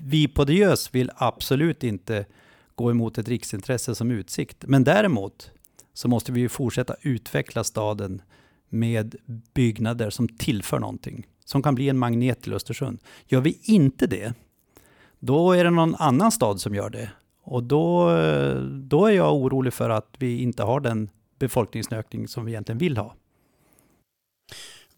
vi 0.04 0.28
på 0.28 0.44
Diös 0.44 0.94
vill 0.94 1.10
absolut 1.16 1.84
inte 1.84 2.26
gå 2.74 2.90
emot 2.90 3.18
ett 3.18 3.28
riksintresse 3.28 3.94
som 3.94 4.10
utsikt. 4.10 4.64
Men 4.66 4.84
däremot 4.84 5.50
så 5.92 6.08
måste 6.08 6.32
vi 6.32 6.48
fortsätta 6.48 6.94
utveckla 7.02 7.64
staden 7.64 8.22
med 8.68 9.16
byggnader 9.54 10.10
som 10.10 10.28
tillför 10.28 10.78
någonting. 10.78 11.26
Som 11.44 11.62
kan 11.62 11.74
bli 11.74 11.88
en 11.88 11.98
magnet 11.98 12.42
till 12.42 12.54
Östersund. 12.54 12.98
Gör 13.26 13.40
vi 13.40 13.58
inte 13.62 14.06
det, 14.06 14.34
då 15.18 15.52
är 15.52 15.64
det 15.64 15.70
någon 15.70 15.94
annan 15.94 16.32
stad 16.32 16.60
som 16.60 16.74
gör 16.74 16.90
det. 16.90 17.10
Och 17.42 17.62
då, 17.62 18.04
då 18.82 19.06
är 19.06 19.12
jag 19.12 19.34
orolig 19.34 19.72
för 19.72 19.90
att 19.90 20.14
vi 20.18 20.42
inte 20.42 20.62
har 20.62 20.80
den 20.80 21.10
befolkningsökning 21.38 22.28
som 22.28 22.44
vi 22.44 22.52
egentligen 22.52 22.78
vill 22.78 22.96
ha. 22.96 23.14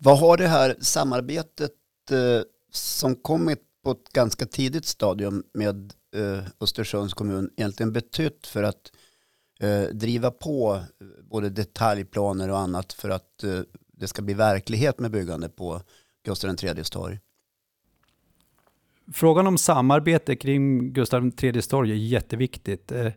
Vad 0.04 0.18
har 0.18 0.36
det 0.36 0.48
här 0.48 0.76
samarbetet 0.80 1.72
eh, 2.10 2.42
som 2.70 3.16
kommit 3.16 3.58
på 3.84 3.90
ett 3.90 4.12
ganska 4.12 4.46
tidigt 4.46 4.84
stadium 4.84 5.44
med 5.54 5.92
eh, 6.16 6.44
Östersunds 6.60 7.14
kommun 7.14 7.50
egentligen 7.56 7.92
betytt 7.92 8.46
för 8.46 8.62
att 8.62 8.92
eh, 9.60 9.82
driva 9.82 10.30
på 10.30 10.74
eh, 10.74 11.06
både 11.30 11.50
detaljplaner 11.50 12.50
och 12.50 12.58
annat 12.58 12.92
för 12.92 13.10
att 13.10 13.44
eh, 13.44 13.60
det 13.92 14.08
ska 14.08 14.22
bli 14.22 14.34
verklighet 14.34 14.98
med 14.98 15.10
byggande 15.10 15.48
på 15.48 15.80
Gustav 16.24 16.56
IIIs 16.62 16.90
torg? 16.90 17.18
Frågan 19.12 19.46
om 19.46 19.58
samarbete 19.58 20.36
kring 20.36 20.92
Gustav 20.92 21.30
IIIs 21.42 21.68
torg 21.68 21.90
är 21.90 21.96
jätteviktigt. 21.96 22.92
Eh, 22.92 23.12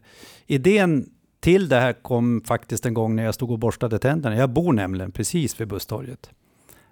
idén 0.45 1.09
till 1.39 1.69
det 1.69 1.79
här 1.79 1.93
kom 1.93 2.41
faktiskt 2.41 2.85
en 2.85 2.93
gång 2.93 3.15
när 3.15 3.23
jag 3.23 3.35
stod 3.35 3.51
och 3.51 3.59
borstade 3.59 3.99
tänderna. 3.99 4.35
Jag 4.35 4.49
bor 4.49 4.73
nämligen 4.73 5.11
precis 5.11 5.61
vid 5.61 5.67
busstorget 5.67 6.31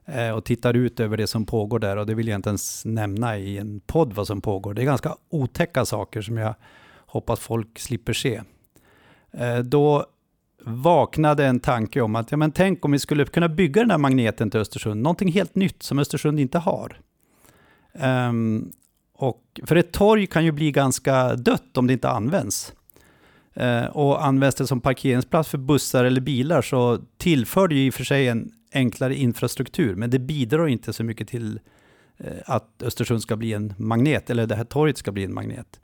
Eh, 0.05 0.29
och 0.29 0.45
tittar 0.45 0.73
ut 0.73 0.99
över 0.99 1.17
det 1.17 1.27
som 1.27 1.45
pågår 1.45 1.79
där 1.79 1.97
och 1.97 2.05
det 2.05 2.15
vill 2.15 2.27
jag 2.27 2.37
inte 2.37 2.49
ens 2.49 2.85
nämna 2.85 3.37
i 3.37 3.57
en 3.57 3.79
podd 3.79 4.13
vad 4.13 4.27
som 4.27 4.41
pågår. 4.41 4.73
Det 4.73 4.81
är 4.81 4.85
ganska 4.85 5.15
otäcka 5.29 5.85
saker 5.85 6.21
som 6.21 6.37
jag 6.37 6.55
hoppas 7.05 7.39
folk 7.39 7.79
slipper 7.79 8.13
se. 8.13 8.41
Eh, 9.31 9.57
då 9.57 10.05
vaknade 10.65 11.45
en 11.45 11.59
tanke 11.59 12.01
om 12.01 12.15
att 12.15 12.31
ja, 12.31 12.37
men 12.37 12.51
tänk 12.51 12.85
om 12.85 12.91
vi 12.91 12.99
skulle 12.99 13.25
kunna 13.25 13.49
bygga 13.49 13.81
den 13.81 13.91
här 13.91 13.97
magneten 13.97 14.49
till 14.49 14.59
Östersund, 14.59 15.01
någonting 15.01 15.31
helt 15.31 15.55
nytt 15.55 15.83
som 15.83 15.99
Östersund 15.99 16.39
inte 16.39 16.59
har. 16.59 16.99
Um, 17.93 18.71
och, 19.13 19.59
för 19.63 19.75
ett 19.75 19.91
torg 19.91 20.27
kan 20.27 20.45
ju 20.45 20.51
bli 20.51 20.71
ganska 20.71 21.35
dött 21.35 21.77
om 21.77 21.87
det 21.87 21.93
inte 21.93 22.09
används. 22.09 22.73
Uh, 23.61 23.85
och 23.85 24.25
används 24.25 24.55
det 24.55 24.67
som 24.67 24.81
parkeringsplats 24.81 25.49
för 25.49 25.57
bussar 25.57 26.05
eller 26.05 26.21
bilar 26.21 26.61
så 26.61 26.99
tillför 27.17 27.67
det 27.67 27.75
ju 27.75 27.85
i 27.85 27.89
och 27.89 27.93
för 27.93 28.03
sig 28.03 28.27
en 28.27 28.51
enklare 28.73 29.15
infrastruktur, 29.15 29.95
men 29.95 30.09
det 30.09 30.19
bidrar 30.19 30.67
inte 30.67 30.93
så 30.93 31.03
mycket 31.03 31.27
till 31.27 31.59
eh, 32.17 32.33
att 32.45 32.83
Östersund 32.83 33.21
ska 33.21 33.35
bli 33.35 33.53
en 33.53 33.73
magnet, 33.77 34.29
eller 34.29 34.47
det 34.47 34.55
här 34.55 34.63
torget 34.63 34.97
ska 34.97 35.11
bli 35.11 35.23
en 35.23 35.33
magnet. 35.33 35.79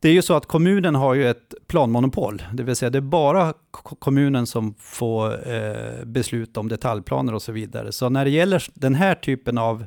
Det 0.00 0.08
är 0.08 0.12
ju 0.12 0.22
så 0.22 0.34
att 0.34 0.46
kommunen 0.46 0.94
har 0.94 1.14
ju 1.14 1.30
ett 1.30 1.54
planmonopol, 1.66 2.42
det 2.52 2.62
vill 2.62 2.76
säga 2.76 2.90
det 2.90 2.98
är 2.98 3.02
bara 3.02 3.54
kommunen 3.70 4.46
som 4.46 4.74
får 4.78 5.48
eh, 5.52 6.04
besluta 6.04 6.60
om 6.60 6.68
detaljplaner 6.68 7.34
och 7.34 7.42
så 7.42 7.52
vidare. 7.52 7.92
Så 7.92 8.08
när 8.08 8.24
det 8.24 8.30
gäller 8.30 8.66
den 8.74 8.94
här 8.94 9.14
typen 9.14 9.58
av 9.58 9.84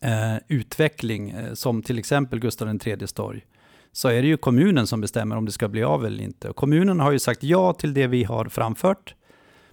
eh, 0.00 0.36
utveckling, 0.48 1.30
eh, 1.30 1.54
som 1.54 1.82
till 1.82 1.98
exempel 1.98 2.40
Gustav 2.40 2.78
IIIs 2.86 3.12
torg, 3.12 3.44
så 3.92 4.08
är 4.08 4.22
det 4.22 4.28
ju 4.28 4.36
kommunen 4.36 4.86
som 4.86 5.00
bestämmer 5.00 5.36
om 5.36 5.44
det 5.44 5.52
ska 5.52 5.68
bli 5.68 5.82
av 5.82 6.06
eller 6.06 6.24
inte. 6.24 6.48
Och 6.48 6.56
kommunen 6.56 7.00
har 7.00 7.12
ju 7.12 7.18
sagt 7.18 7.42
ja 7.42 7.72
till 7.72 7.94
det 7.94 8.06
vi 8.06 8.24
har 8.24 8.44
framfört. 8.44 9.14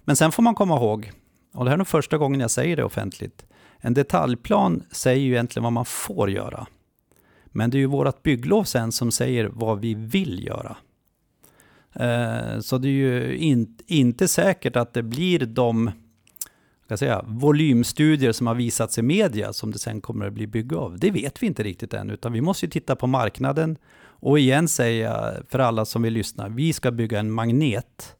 Men 0.06 0.16
sen 0.16 0.32
får 0.32 0.42
man 0.42 0.54
komma 0.54 0.76
ihåg, 0.76 1.12
och 1.54 1.64
det 1.64 1.70
här 1.70 1.74
är 1.74 1.78
nog 1.78 1.86
första 1.86 2.18
gången 2.18 2.40
jag 2.40 2.50
säger 2.50 2.76
det 2.76 2.84
offentligt, 2.84 3.46
en 3.78 3.94
detaljplan 3.94 4.82
säger 4.90 5.20
ju 5.20 5.32
egentligen 5.32 5.62
vad 5.64 5.72
man 5.72 5.84
får 5.84 6.30
göra. 6.30 6.66
Men 7.46 7.70
det 7.70 7.76
är 7.76 7.80
ju 7.80 7.86
vårt 7.86 8.22
bygglov 8.22 8.64
sen 8.64 8.92
som 8.92 9.10
säger 9.10 9.50
vad 9.52 9.80
vi 9.80 9.94
vill 9.94 10.46
göra. 10.46 10.76
Eh, 11.92 12.60
så 12.60 12.78
det 12.78 12.88
är 12.88 12.92
ju 12.92 13.36
in, 13.36 13.78
inte 13.86 14.28
säkert 14.28 14.76
att 14.76 14.92
det 14.92 15.02
blir 15.02 15.38
de 15.38 15.90
ska 16.84 16.96
säga, 16.96 17.24
volymstudier 17.26 18.32
som 18.32 18.46
har 18.46 18.54
visats 18.54 18.98
i 18.98 19.02
media 19.02 19.52
som 19.52 19.72
det 19.72 19.78
sen 19.78 20.00
kommer 20.00 20.26
att 20.26 20.32
bli 20.32 20.46
bygge 20.46 20.76
av. 20.76 20.98
Det 20.98 21.10
vet 21.10 21.42
vi 21.42 21.46
inte 21.46 21.62
riktigt 21.62 21.94
än, 21.94 22.10
utan 22.10 22.32
vi 22.32 22.40
måste 22.40 22.66
ju 22.66 22.70
titta 22.70 22.96
på 22.96 23.06
marknaden 23.06 23.76
och 23.98 24.38
igen 24.38 24.68
säga 24.68 25.34
för 25.48 25.58
alla 25.58 25.84
som 25.84 26.02
vill 26.02 26.12
lyssna, 26.12 26.48
vi 26.48 26.72
ska 26.72 26.90
bygga 26.90 27.20
en 27.20 27.30
magnet 27.30 28.15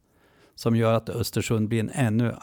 som 0.56 0.76
gör 0.76 0.92
att 0.92 1.08
Östersund 1.08 1.68
blir 1.68 1.80
en 1.80 1.90
ännu 1.90 2.34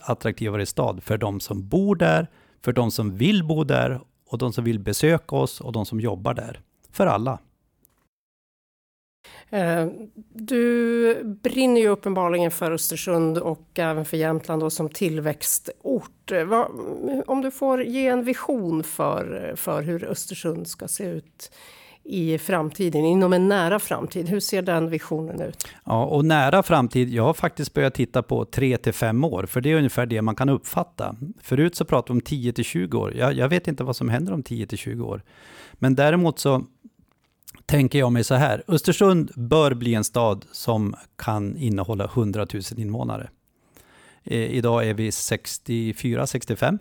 attraktivare 0.00 0.66
stad 0.66 1.02
för 1.02 1.18
de 1.18 1.40
som 1.40 1.68
bor 1.68 1.96
där, 1.96 2.26
för 2.64 2.72
de 2.72 2.90
som 2.90 3.16
vill 3.16 3.44
bo 3.44 3.64
där 3.64 4.00
och 4.26 4.38
de 4.38 4.52
som 4.52 4.64
vill 4.64 4.78
besöka 4.78 5.36
oss 5.36 5.60
och 5.60 5.72
de 5.72 5.86
som 5.86 6.00
jobbar 6.00 6.34
där. 6.34 6.60
För 6.90 7.06
alla. 7.06 7.38
Eh, 9.50 9.86
du 10.32 11.24
brinner 11.24 11.80
ju 11.80 11.88
uppenbarligen 11.88 12.50
för 12.50 12.72
Östersund 12.72 13.38
och 13.38 13.78
även 13.78 14.04
för 14.04 14.16
Jämtland 14.16 14.62
då 14.62 14.70
som 14.70 14.88
tillväxtort. 14.88 16.32
Om 17.26 17.42
du 17.42 17.50
får 17.50 17.82
ge 17.82 18.06
en 18.06 18.24
vision 18.24 18.84
för, 18.84 19.52
för 19.56 19.82
hur 19.82 20.04
Östersund 20.04 20.68
ska 20.68 20.88
se 20.88 21.04
ut 21.04 21.52
i 22.04 22.38
framtiden, 22.38 23.04
inom 23.04 23.32
en 23.32 23.48
nära 23.48 23.78
framtid. 23.78 24.28
Hur 24.28 24.40
ser 24.40 24.62
den 24.62 24.90
visionen 24.90 25.40
ut? 25.40 25.68
Ja, 25.84 26.04
och 26.04 26.24
nära 26.24 26.62
framtid, 26.62 27.10
jag 27.10 27.22
har 27.22 27.34
faktiskt 27.34 27.74
börjat 27.74 27.94
titta 27.94 28.22
på 28.22 28.44
3 28.44 28.76
till 28.76 28.92
5 28.92 29.24
år, 29.24 29.46
för 29.46 29.60
det 29.60 29.72
är 29.72 29.76
ungefär 29.76 30.06
det 30.06 30.22
man 30.22 30.34
kan 30.34 30.48
uppfatta. 30.48 31.16
Förut 31.40 31.76
så 31.76 31.84
pratade 31.84 32.12
vi 32.12 32.16
om 32.16 32.20
10 32.20 32.52
till 32.52 32.64
20 32.64 32.98
år. 32.98 33.14
Jag, 33.16 33.32
jag 33.32 33.48
vet 33.48 33.68
inte 33.68 33.84
vad 33.84 33.96
som 33.96 34.08
händer 34.08 34.32
om 34.32 34.42
10 34.42 34.66
till 34.66 34.78
20 34.78 35.04
år. 35.04 35.22
Men 35.72 35.94
däremot 35.94 36.38
så 36.38 36.64
tänker 37.66 37.98
jag 37.98 38.12
mig 38.12 38.24
så 38.24 38.34
här, 38.34 38.62
Östersund 38.68 39.30
bör 39.34 39.74
bli 39.74 39.94
en 39.94 40.04
stad 40.04 40.44
som 40.52 40.94
kan 41.16 41.56
innehålla 41.56 42.04
100 42.04 42.46
000 42.52 42.62
invånare. 42.76 43.30
Eh, 44.24 44.38
idag 44.38 44.88
är 44.88 44.94
vi 44.94 45.10
64-65 45.10 46.78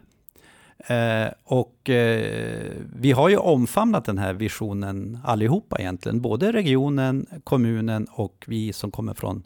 Eh, 0.87 1.27
och 1.43 1.89
eh, 1.89 2.71
vi 2.95 3.11
har 3.11 3.29
ju 3.29 3.37
omfamnat 3.37 4.05
den 4.05 4.17
här 4.17 4.33
visionen 4.33 5.19
allihopa 5.23 5.79
egentligen, 5.79 6.21
både 6.21 6.51
regionen, 6.51 7.25
kommunen 7.43 8.07
och 8.11 8.45
vi 8.47 8.73
som 8.73 8.91
kommer 8.91 9.13
från 9.13 9.43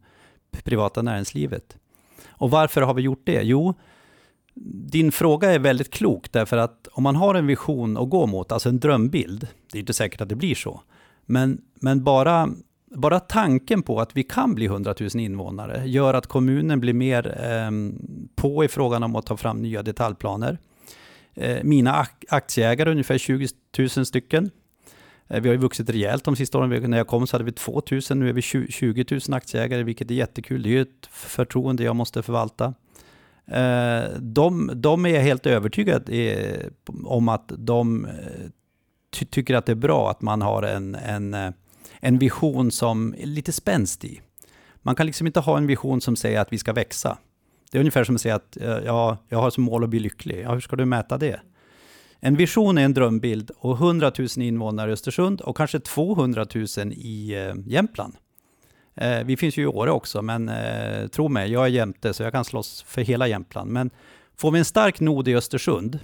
privata 0.63 1.01
näringslivet. 1.01 1.77
Och 2.27 2.51
varför 2.51 2.81
har 2.81 2.93
vi 2.93 3.01
gjort 3.01 3.21
det? 3.23 3.41
Jo, 3.41 3.73
din 4.89 5.11
fråga 5.11 5.51
är 5.51 5.59
väldigt 5.59 5.91
klok, 5.93 6.31
därför 6.31 6.57
att 6.57 6.87
om 6.91 7.03
man 7.03 7.15
har 7.15 7.35
en 7.35 7.47
vision 7.47 7.97
att 7.97 8.09
gå 8.09 8.25
mot, 8.25 8.51
alltså 8.51 8.69
en 8.69 8.79
drömbild, 8.79 9.47
det 9.71 9.77
är 9.77 9.79
inte 9.79 9.93
säkert 9.93 10.21
att 10.21 10.29
det 10.29 10.35
blir 10.35 10.55
så, 10.55 10.81
men, 11.25 11.61
men 11.75 12.03
bara, 12.03 12.49
bara 12.95 13.19
tanken 13.19 13.81
på 13.81 13.99
att 13.99 14.17
vi 14.17 14.23
kan 14.23 14.55
bli 14.55 14.65
100 14.65 14.95
000 14.99 15.09
invånare 15.15 15.87
gör 15.87 16.13
att 16.13 16.27
kommunen 16.27 16.79
blir 16.79 16.93
mer 16.93 17.37
eh, 17.43 17.71
på 18.35 18.63
i 18.63 18.67
frågan 18.67 19.03
om 19.03 19.15
att 19.15 19.25
ta 19.25 19.37
fram 19.37 19.61
nya 19.61 19.83
detaljplaner. 19.83 20.57
Eh, 21.35 21.63
mina 21.63 22.05
aktieägare, 22.29 22.91
ungefär 22.91 23.17
20 23.17 23.47
000 23.77 23.89
stycken. 23.89 24.51
Eh, 25.27 25.41
vi 25.41 25.49
har 25.49 25.53
ju 25.53 25.61
vuxit 25.61 25.89
rejält 25.89 26.23
de 26.23 26.35
sista 26.35 26.57
åren. 26.57 26.91
När 26.91 26.97
jag 26.97 27.07
kom 27.07 27.27
så 27.27 27.35
hade 27.35 27.43
vi 27.43 27.51
2 27.51 27.81
000, 27.91 28.01
nu 28.09 28.29
är 28.29 28.33
vi 28.33 28.41
20 28.41 29.05
000 29.11 29.21
aktieägare, 29.33 29.83
vilket 29.83 30.11
är 30.11 30.15
jättekul. 30.15 30.63
Det 30.63 30.69
är 30.69 30.71
ju 30.71 30.81
ett 30.81 31.07
förtroende 31.11 31.83
jag 31.83 31.95
måste 31.95 32.23
förvalta. 32.23 32.73
Eh, 33.47 34.19
de, 34.19 34.71
de 34.75 35.05
är 35.05 35.19
helt 35.19 35.45
övertygade 35.45 36.69
om 37.03 37.29
att 37.29 37.51
de 37.57 38.07
ty 39.19 39.25
tycker 39.25 39.55
att 39.55 39.65
det 39.65 39.71
är 39.71 39.75
bra 39.75 40.11
att 40.11 40.21
man 40.21 40.41
har 40.41 40.63
en, 40.63 40.95
en, 40.95 41.53
en 41.99 42.17
vision 42.17 42.71
som 42.71 43.15
är 43.17 43.25
lite 43.25 43.51
spänstig. 43.51 44.21
Man 44.81 44.95
kan 44.95 45.05
liksom 45.05 45.27
inte 45.27 45.39
ha 45.39 45.57
en 45.57 45.67
vision 45.67 46.01
som 46.01 46.15
säger 46.15 46.39
att 46.39 46.53
vi 46.53 46.57
ska 46.57 46.73
växa. 46.73 47.17
Det 47.75 47.79
är 47.79 47.81
ungefär 47.81 48.03
som 48.03 48.15
att 48.15 48.21
säga 48.21 48.35
att 48.35 48.57
eh, 48.57 48.67
ja, 48.67 49.17
jag 49.29 49.37
har 49.37 49.49
som 49.49 49.63
mål 49.63 49.83
att 49.83 49.89
bli 49.89 49.99
lycklig. 49.99 50.41
Ja, 50.43 50.53
hur 50.53 50.59
ska 50.59 50.75
du 50.75 50.85
mäta 50.85 51.17
det? 51.17 51.39
En 52.19 52.35
vision 52.35 52.77
är 52.77 52.85
en 52.85 52.93
drömbild 52.93 53.51
och 53.57 53.75
100 53.75 54.11
000 54.17 54.27
invånare 54.37 54.89
i 54.89 54.93
Östersund 54.93 55.41
och 55.41 55.57
kanske 55.57 55.79
200 55.79 56.45
000 56.55 56.65
i 56.91 57.35
eh, 57.35 57.53
Jämtland. 57.65 58.15
Eh, 58.95 59.23
vi 59.23 59.37
finns 59.37 59.57
ju 59.57 59.63
i 59.63 59.65
Åre 59.65 59.91
också, 59.91 60.21
men 60.21 60.49
eh, 60.49 61.07
tro 61.07 61.27
mig, 61.27 61.51
jag 61.51 61.63
är 61.63 61.67
jämte 61.67 62.13
så 62.13 62.23
jag 62.23 62.31
kan 62.31 62.45
slåss 62.45 62.81
för 62.87 63.01
hela 63.01 63.27
Jämtland. 63.27 63.71
Men 63.71 63.89
får 64.35 64.51
vi 64.51 64.59
en 64.59 64.65
stark 64.65 64.99
nod 64.99 65.27
i 65.27 65.35
Östersund 65.35 65.99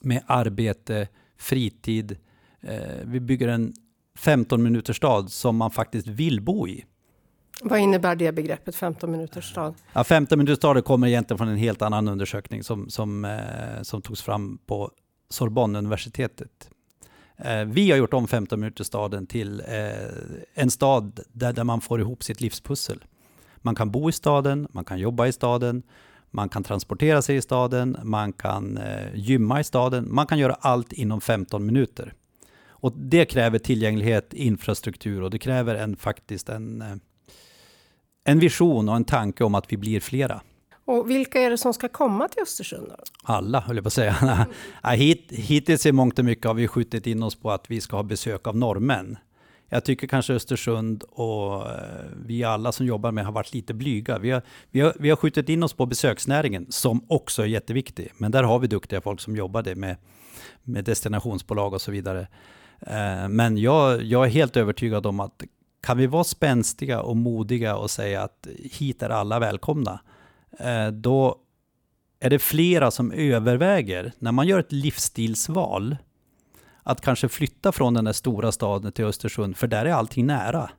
med 0.00 0.22
arbete, 0.26 1.08
fritid, 1.38 2.16
eh, 2.60 2.78
vi 3.04 3.20
bygger 3.20 3.48
en 3.48 3.72
15 4.18 4.62
minuters 4.62 4.96
stad 4.96 5.32
som 5.32 5.56
man 5.56 5.70
faktiskt 5.70 6.06
vill 6.06 6.40
bo 6.40 6.68
i. 6.68 6.84
Vad 7.62 7.78
innebär 7.78 8.16
det 8.16 8.32
begreppet 8.32 8.76
15 8.76 9.10
minuters 9.10 9.50
stad? 9.50 9.74
Ja, 9.92 10.04
15 10.04 10.38
minuters 10.38 10.58
stad 10.58 10.84
kommer 10.84 11.08
egentligen 11.08 11.38
från 11.38 11.48
en 11.48 11.56
helt 11.56 11.82
annan 11.82 12.08
undersökning 12.08 12.62
som, 12.62 12.90
som, 12.90 13.24
eh, 13.24 13.82
som 13.82 14.02
togs 14.02 14.22
fram 14.22 14.58
på 14.66 14.90
Sorbonne-universitetet. 15.28 16.70
Eh, 17.36 17.64
vi 17.64 17.90
har 17.90 17.98
gjort 17.98 18.14
om 18.14 18.28
15 18.28 18.60
minuters 18.60 18.86
staden 18.86 19.26
till 19.26 19.60
eh, 19.60 20.08
en 20.54 20.70
stad 20.70 21.20
där, 21.32 21.52
där 21.52 21.64
man 21.64 21.80
får 21.80 22.00
ihop 22.00 22.22
sitt 22.22 22.40
livspussel. 22.40 23.04
Man 23.56 23.74
kan 23.74 23.90
bo 23.90 24.08
i 24.08 24.12
staden, 24.12 24.68
man 24.70 24.84
kan 24.84 24.98
jobba 24.98 25.26
i 25.26 25.32
staden, 25.32 25.82
man 26.30 26.48
kan 26.48 26.64
transportera 26.64 27.22
sig 27.22 27.36
i 27.36 27.42
staden, 27.42 27.96
man 28.02 28.32
kan 28.32 28.78
eh, 28.78 29.14
gymma 29.14 29.60
i 29.60 29.64
staden, 29.64 30.14
man 30.14 30.26
kan 30.26 30.38
göra 30.38 30.56
allt 30.60 30.92
inom 30.92 31.20
15 31.20 31.66
minuter. 31.66 32.12
Och 32.68 32.92
det 32.96 33.24
kräver 33.24 33.58
tillgänglighet, 33.58 34.34
infrastruktur 34.34 35.22
och 35.22 35.30
det 35.30 35.38
kräver 35.38 35.74
en, 35.74 35.96
faktiskt 35.96 36.48
en 36.48 36.82
eh, 36.82 36.96
en 38.26 38.38
vision 38.38 38.88
och 38.88 38.96
en 38.96 39.04
tanke 39.04 39.44
om 39.44 39.54
att 39.54 39.72
vi 39.72 39.76
blir 39.76 40.00
flera. 40.00 40.40
Och 40.84 41.10
vilka 41.10 41.40
är 41.40 41.50
det 41.50 41.58
som 41.58 41.74
ska 41.74 41.88
komma 41.88 42.28
till 42.28 42.42
Östersund? 42.42 42.86
Då? 42.88 42.96
Alla, 43.22 43.60
höll 43.60 43.76
jag 43.76 43.84
på 43.84 43.86
att 43.86 43.92
säga. 43.92 44.46
Hit, 44.94 45.26
hittills 45.30 45.86
i 45.86 45.92
mångt 45.92 46.18
och 46.18 46.24
mycket 46.24 46.46
har 46.46 46.54
vi 46.54 46.68
skjutit 46.68 47.06
in 47.06 47.22
oss 47.22 47.34
på 47.34 47.50
att 47.50 47.70
vi 47.70 47.80
ska 47.80 47.96
ha 47.96 48.02
besök 48.02 48.46
av 48.46 48.56
norrmän. 48.56 49.18
Jag 49.68 49.84
tycker 49.84 50.06
kanske 50.06 50.34
Östersund 50.34 51.02
och 51.02 51.66
vi 52.26 52.44
alla 52.44 52.72
som 52.72 52.86
jobbar 52.86 53.12
med 53.12 53.24
har 53.24 53.32
varit 53.32 53.54
lite 53.54 53.74
blyga. 53.74 54.18
Vi 54.18 54.30
har, 54.30 54.42
vi, 54.70 54.80
har, 54.80 54.92
vi 54.98 55.10
har 55.10 55.16
skjutit 55.16 55.48
in 55.48 55.62
oss 55.62 55.72
på 55.72 55.86
besöksnäringen 55.86 56.66
som 56.68 57.04
också 57.08 57.42
är 57.42 57.46
jätteviktig. 57.46 58.12
Men 58.18 58.32
där 58.32 58.42
har 58.42 58.58
vi 58.58 58.66
duktiga 58.66 59.00
folk 59.00 59.20
som 59.20 59.36
jobbar 59.36 59.62
det 59.62 59.74
med, 59.74 59.96
med 60.62 60.84
destinationsbolag 60.84 61.74
och 61.74 61.80
så 61.80 61.90
vidare. 61.90 62.26
Men 63.28 63.58
jag, 63.58 64.02
jag 64.02 64.24
är 64.24 64.30
helt 64.30 64.56
övertygad 64.56 65.06
om 65.06 65.20
att 65.20 65.42
kan 65.86 65.98
vi 65.98 66.06
vara 66.06 66.24
spänstiga 66.24 67.00
och 67.00 67.16
modiga 67.16 67.76
och 67.76 67.90
säga 67.90 68.22
att 68.22 68.46
hit 68.58 69.02
är 69.02 69.10
alla 69.10 69.38
välkomna, 69.38 70.00
eh, 70.58 70.88
då 70.88 71.36
är 72.20 72.30
det 72.30 72.38
flera 72.38 72.90
som 72.90 73.12
överväger, 73.12 74.12
när 74.18 74.32
man 74.32 74.46
gör 74.48 74.58
ett 74.58 74.72
livsstilsval, 74.72 75.96
att 76.82 77.00
kanske 77.00 77.28
flytta 77.28 77.72
från 77.72 77.94
den 77.94 78.04
där 78.04 78.12
stora 78.12 78.52
staden 78.52 78.92
till 78.92 79.04
Östersund, 79.04 79.56
för 79.56 79.66
där 79.66 79.84
är 79.84 79.92
allting 79.92 80.26
nära. 80.26 80.70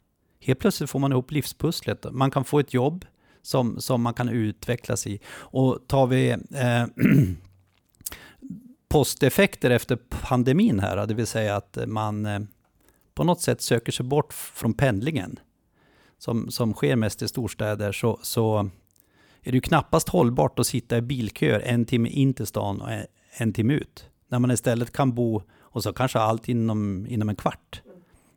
Helt 0.42 0.60
plötsligt 0.60 0.90
får 0.90 1.00
man 1.00 1.12
ihop 1.12 1.32
livspusslet. 1.32 2.06
Man 2.12 2.32
kan 2.32 2.44
få 2.44 2.60
ett 2.60 2.74
jobb 2.74 3.06
som, 3.42 3.82
som 3.82 4.02
man 4.02 4.14
kan 4.14 4.30
utvecklas 4.30 5.08
i. 5.08 5.20
Och 5.30 5.80
tar 5.88 6.08
vi 6.08 6.30
eh, 6.30 6.86
posteffekter 8.90 9.70
efter 9.70 9.96
pandemin 9.96 10.80
här, 10.80 11.08
det 11.08 11.14
vill 11.14 11.28
säga 11.28 11.56
att 11.56 11.78
man 11.88 12.26
eh, 12.26 12.40
på 13.18 13.24
något 13.24 13.42
sätt 13.42 13.62
söker 13.62 13.92
sig 13.92 14.06
bort 14.06 14.34
från 14.34 14.74
pendlingen, 14.74 15.40
som, 16.18 16.52
som 16.52 16.74
sker 16.74 16.96
mest 16.96 17.22
i 17.22 17.28
storstäder, 17.28 17.92
så, 17.92 18.20
så 18.22 18.60
är 19.42 19.52
det 19.52 19.58
ju 19.58 19.62
knappast 19.62 20.10
hållbart 20.10 20.60
att 20.60 20.68
sitta 20.68 20.98
i 20.98 21.02
bilköer 21.02 21.60
en 21.60 21.86
timme 21.86 22.10
in 22.10 22.34
till 22.34 22.46
stan 22.46 22.82
och 22.82 22.90
en 23.38 23.54
timme 23.54 23.74
ut. 23.74 24.10
När 24.28 24.40
man 24.40 24.52
istället 24.52 24.92
kan 24.92 25.16
bo 25.16 25.42
och 25.60 25.84
så 25.84 25.94
kanske 25.94 26.20
allt 26.20 26.50
inom, 26.50 27.08
inom 27.10 27.30
en 27.30 27.36
kvart. 27.36 27.82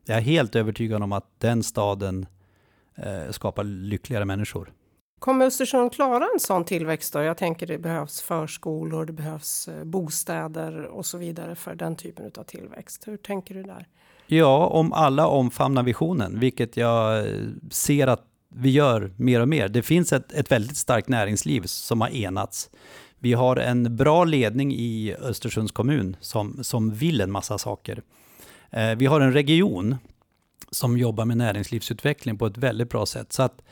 Jag 0.05 0.17
är 0.17 0.23
helt 0.23 0.57
övertygad 0.57 1.03
om 1.03 1.13
att 1.13 1.41
den 1.41 1.63
staden 1.63 2.27
eh, 2.97 3.31
skapar 3.31 3.65
lyckligare 3.65 4.25
människor. 4.25 4.73
Kommer 5.19 5.47
Östersund 5.47 5.93
klara 5.93 6.29
en 6.35 6.41
sån 6.41 6.65
tillväxt 6.65 7.13
då? 7.13 7.23
Jag 7.23 7.37
tänker 7.37 7.67
det 7.67 7.79
behövs 7.79 8.21
förskolor, 8.21 9.05
det 9.05 9.13
behövs 9.13 9.69
eh, 9.69 9.85
bostäder 9.85 10.85
och 10.85 11.07
så 11.07 11.19
vidare 11.19 11.55
för 11.55 11.75
den 11.75 11.97
typen 11.97 12.31
av 12.37 12.45
tillväxt. 12.45 13.09
Hur 13.09 13.17
tänker 13.17 13.55
du 13.55 13.63
där? 13.63 13.87
Ja, 14.33 14.67
om 14.67 14.93
alla 14.93 15.27
omfamnar 15.27 15.83
visionen, 15.83 16.41
vilket 16.41 16.77
jag 16.77 17.19
eh, 17.19 17.35
ser 17.71 18.07
att 18.07 18.25
vi 18.55 18.71
gör 18.71 19.13
mer 19.17 19.41
och 19.41 19.49
mer. 19.49 19.69
Det 19.69 19.83
finns 19.83 20.13
ett, 20.13 20.33
ett 20.33 20.53
väldigt 20.53 20.77
starkt 20.77 21.09
näringsliv 21.09 21.63
som 21.67 22.01
har 22.01 22.09
enats. 22.09 22.71
Vi 23.19 23.33
har 23.33 23.57
en 23.57 23.97
bra 23.97 24.25
ledning 24.25 24.75
i 24.75 25.15
Östersunds 25.21 25.73
kommun 25.73 26.17
som, 26.21 26.59
som 26.65 26.95
vill 26.95 27.21
en 27.21 27.31
massa 27.31 27.59
saker. 27.59 28.03
Eh, 28.71 28.95
vi 28.97 29.07
har 29.07 29.21
en 29.21 29.33
region 29.33 29.97
som 30.71 30.99
jobbar 30.99 31.25
med 31.25 31.37
näringslivsutveckling 31.37 32.39
på 32.39 32.47
ett 32.47 32.59
väldigt 32.59 32.91
bra 32.91 33.07
sätt. 33.07 33.33
Så 33.33 33.43
att, 33.43 33.63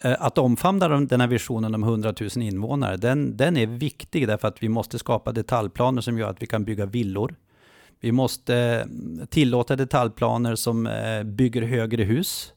eh, 0.00 0.16
att 0.18 0.38
omfamna 0.38 0.88
den 0.88 1.20
här 1.20 1.28
visionen 1.28 1.74
om 1.74 1.82
100 1.82 2.14
000 2.20 2.30
invånare, 2.36 2.96
den, 2.96 3.36
den 3.36 3.56
är 3.56 3.66
viktig 3.66 4.28
därför 4.28 4.48
att 4.48 4.62
vi 4.62 4.68
måste 4.68 4.98
skapa 4.98 5.32
detaljplaner 5.32 6.00
som 6.00 6.18
gör 6.18 6.30
att 6.30 6.42
vi 6.42 6.46
kan 6.46 6.64
bygga 6.64 6.86
villor. 6.86 7.34
Vi 8.00 8.12
måste 8.12 8.88
tillåta 9.28 9.76
detaljplaner 9.76 10.54
som 10.54 10.86
eh, 10.86 11.22
bygger 11.22 11.62
högre 11.62 12.02
hus 12.02 12.52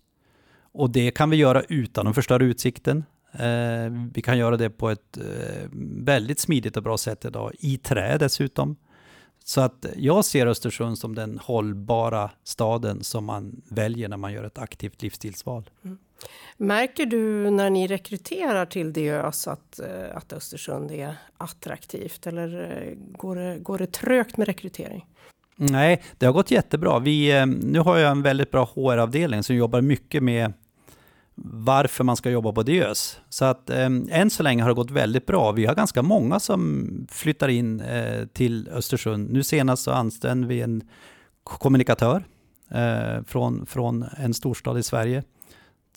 och 0.77 0.89
det 0.89 1.12
kan 1.12 1.29
vi 1.29 1.38
göra 1.38 1.62
utan 1.62 2.08
att 2.08 2.15
förstöra 2.15 2.44
utsikten. 2.44 3.03
Eh, 3.32 4.10
vi 4.13 4.22
kan 4.22 4.38
göra 4.38 4.58
det 4.58 4.70
på 4.70 4.89
ett 4.89 5.17
eh, 5.17 5.70
väldigt 6.01 6.39
smidigt 6.39 6.77
och 6.77 6.84
bra 6.84 6.98
sätt 6.98 7.25
idag, 7.25 7.51
i 7.60 7.77
trä 7.77 8.17
dessutom. 8.17 8.75
Så 9.44 9.62
att 9.62 9.86
jag 9.96 10.25
ser 10.25 10.48
Östersund 10.48 10.98
som 10.98 11.15
den 11.15 11.39
hållbara 11.44 12.32
staden 12.44 13.03
som 13.03 13.25
man 13.25 13.62
väljer 13.70 14.10
när 14.10 14.17
man 14.17 14.34
gör 14.34 14.44
ett 14.44 14.58
aktivt 14.58 15.01
livsstilsval. 15.01 15.70
Mm. 15.84 15.98
Märker 16.57 17.05
du 17.05 17.50
när 17.50 17.69
ni 17.69 17.88
rekryterar 17.88 18.65
till 18.65 18.93
Diös 18.93 19.47
att, 19.47 19.79
eh, 19.79 20.17
att 20.17 20.33
Östersund 20.33 20.91
är 20.91 21.15
attraktivt 21.38 22.27
eller 22.27 22.81
eh, 22.81 22.93
går 23.17 23.36
det, 23.36 23.59
går 23.59 23.77
det 23.77 23.91
trögt 23.91 24.38
med 24.38 24.47
rekrytering? 24.47 25.05
Nej, 25.55 26.03
det 26.17 26.25
har 26.25 26.33
gått 26.33 26.51
jättebra. 26.51 27.00
Vi, 27.00 27.38
eh, 27.38 27.45
nu 27.45 27.80
har 27.80 27.97
jag 27.97 28.12
en 28.12 28.21
väldigt 28.21 28.51
bra 28.51 28.69
HR-avdelning 28.75 29.43
som 29.43 29.56
jobbar 29.56 29.82
mycket 29.82 30.23
med 30.23 30.53
varför 31.43 32.03
man 32.03 32.15
ska 32.15 32.30
jobba 32.30 32.51
på 32.51 32.63
Diös. 32.63 33.19
Så 33.30 33.45
att 33.45 33.69
eh, 33.69 33.86
än 34.10 34.30
så 34.30 34.43
länge 34.43 34.63
har 34.63 34.69
det 34.69 34.75
gått 34.75 34.91
väldigt 34.91 35.25
bra. 35.25 35.51
Vi 35.51 35.65
har 35.65 35.75
ganska 35.75 36.01
många 36.01 36.39
som 36.39 36.88
flyttar 37.12 37.47
in 37.47 37.82
eh, 37.82 38.25
till 38.25 38.69
Östersund. 38.69 39.32
Nu 39.32 39.43
senast 39.43 39.84
så 39.84 39.91
anställde 39.91 40.47
vi 40.47 40.62
en 40.62 40.84
kommunikatör 41.43 42.23
eh, 42.71 43.23
från, 43.27 43.65
från 43.65 44.06
en 44.17 44.34
storstad 44.34 44.77
i 44.77 44.84
Sverige 44.84 45.23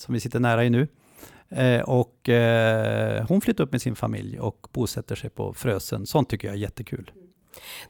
som 0.01 0.15
vi 0.15 0.21
sitter 0.21 0.41
nära 0.41 0.65
i 0.65 0.71
nu. 0.71 0.89
Eh, 1.49 1.81
och 1.81 2.29
eh, 2.29 3.27
hon 3.29 3.41
flyttar 3.41 3.65
upp 3.65 3.73
med 3.73 3.83
sin 3.83 3.97
familj 3.97 4.41
och 4.41 4.67
bosätter 4.73 5.15
sig 5.15 5.31
på 5.31 5.55
Frösen. 5.55 6.07
Sånt 6.07 6.29
tycker 6.29 6.49
jag 6.49 6.55
är 6.55 6.59
jättekul. 6.59 7.11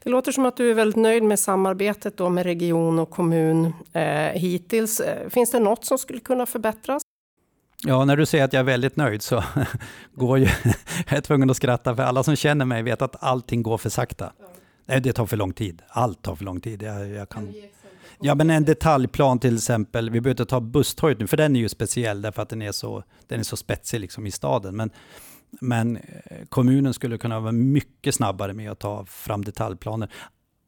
Det 0.03 0.09
låter 0.09 0.31
som 0.31 0.45
att 0.45 0.57
du 0.57 0.69
är 0.69 0.73
väldigt 0.73 0.95
nöjd 0.95 1.23
med 1.23 1.39
samarbetet 1.39 2.17
då 2.17 2.29
med 2.29 2.43
region 2.43 2.99
och 2.99 3.09
kommun 3.09 3.73
eh, 3.93 4.03
hittills. 4.33 4.99
Eh, 4.99 5.29
finns 5.29 5.51
det 5.51 5.59
något 5.59 5.85
som 5.85 5.97
skulle 5.97 6.19
kunna 6.19 6.45
förbättras? 6.45 7.01
Ja, 7.83 8.05
när 8.05 8.17
du 8.17 8.25
säger 8.25 8.43
att 8.43 8.53
jag 8.53 8.59
är 8.59 8.63
väldigt 8.63 8.95
nöjd 8.95 9.21
så 9.21 9.43
går 10.13 10.37
ju, 10.37 10.45
jag 11.07 11.17
är 11.17 11.21
tvungen 11.21 11.49
att 11.49 11.57
skratta, 11.57 11.95
för 11.95 12.03
alla 12.03 12.23
som 12.23 12.35
känner 12.35 12.65
mig 12.65 12.83
vet 12.83 13.01
att 13.01 13.23
allting 13.23 13.63
går 13.63 13.77
för 13.77 13.89
sakta. 13.89 14.33
Nej, 14.85 15.01
det 15.01 15.13
tar 15.13 15.25
för 15.25 15.37
lång 15.37 15.53
tid. 15.53 15.81
Allt 15.87 16.21
tar 16.21 16.35
för 16.35 16.45
lång 16.45 16.61
tid. 16.61 16.83
Jag, 16.83 17.09
jag 17.09 17.29
kan... 17.29 17.53
Ja, 18.23 18.35
men 18.35 18.49
en 18.49 18.65
detaljplan 18.65 19.39
till 19.39 19.55
exempel. 19.55 20.09
Vi 20.09 20.21
behöver 20.21 20.41
inte 20.41 20.45
ta 20.45 20.59
Busstorget 20.59 21.19
nu, 21.19 21.27
för 21.27 21.37
den 21.37 21.55
är 21.55 21.59
ju 21.59 21.69
speciell 21.69 22.21
därför 22.21 22.41
att 22.41 22.49
den 22.49 22.61
är 22.61 22.71
så, 22.71 23.03
den 23.27 23.39
är 23.39 23.43
så 23.43 23.57
spetsig 23.57 23.99
liksom 23.99 24.27
i 24.27 24.31
staden. 24.31 24.75
Men, 24.75 24.91
men 25.61 25.97
eh, 25.97 26.01
kommunen 26.49 26.93
skulle 26.93 27.17
kunna 27.17 27.39
vara 27.39 27.51
mycket 27.51 28.15
snabbare 28.15 28.53
med 28.53 28.71
att 28.71 28.79
ta 28.79 29.05
fram 29.05 29.45
detaljplaner 29.45 30.11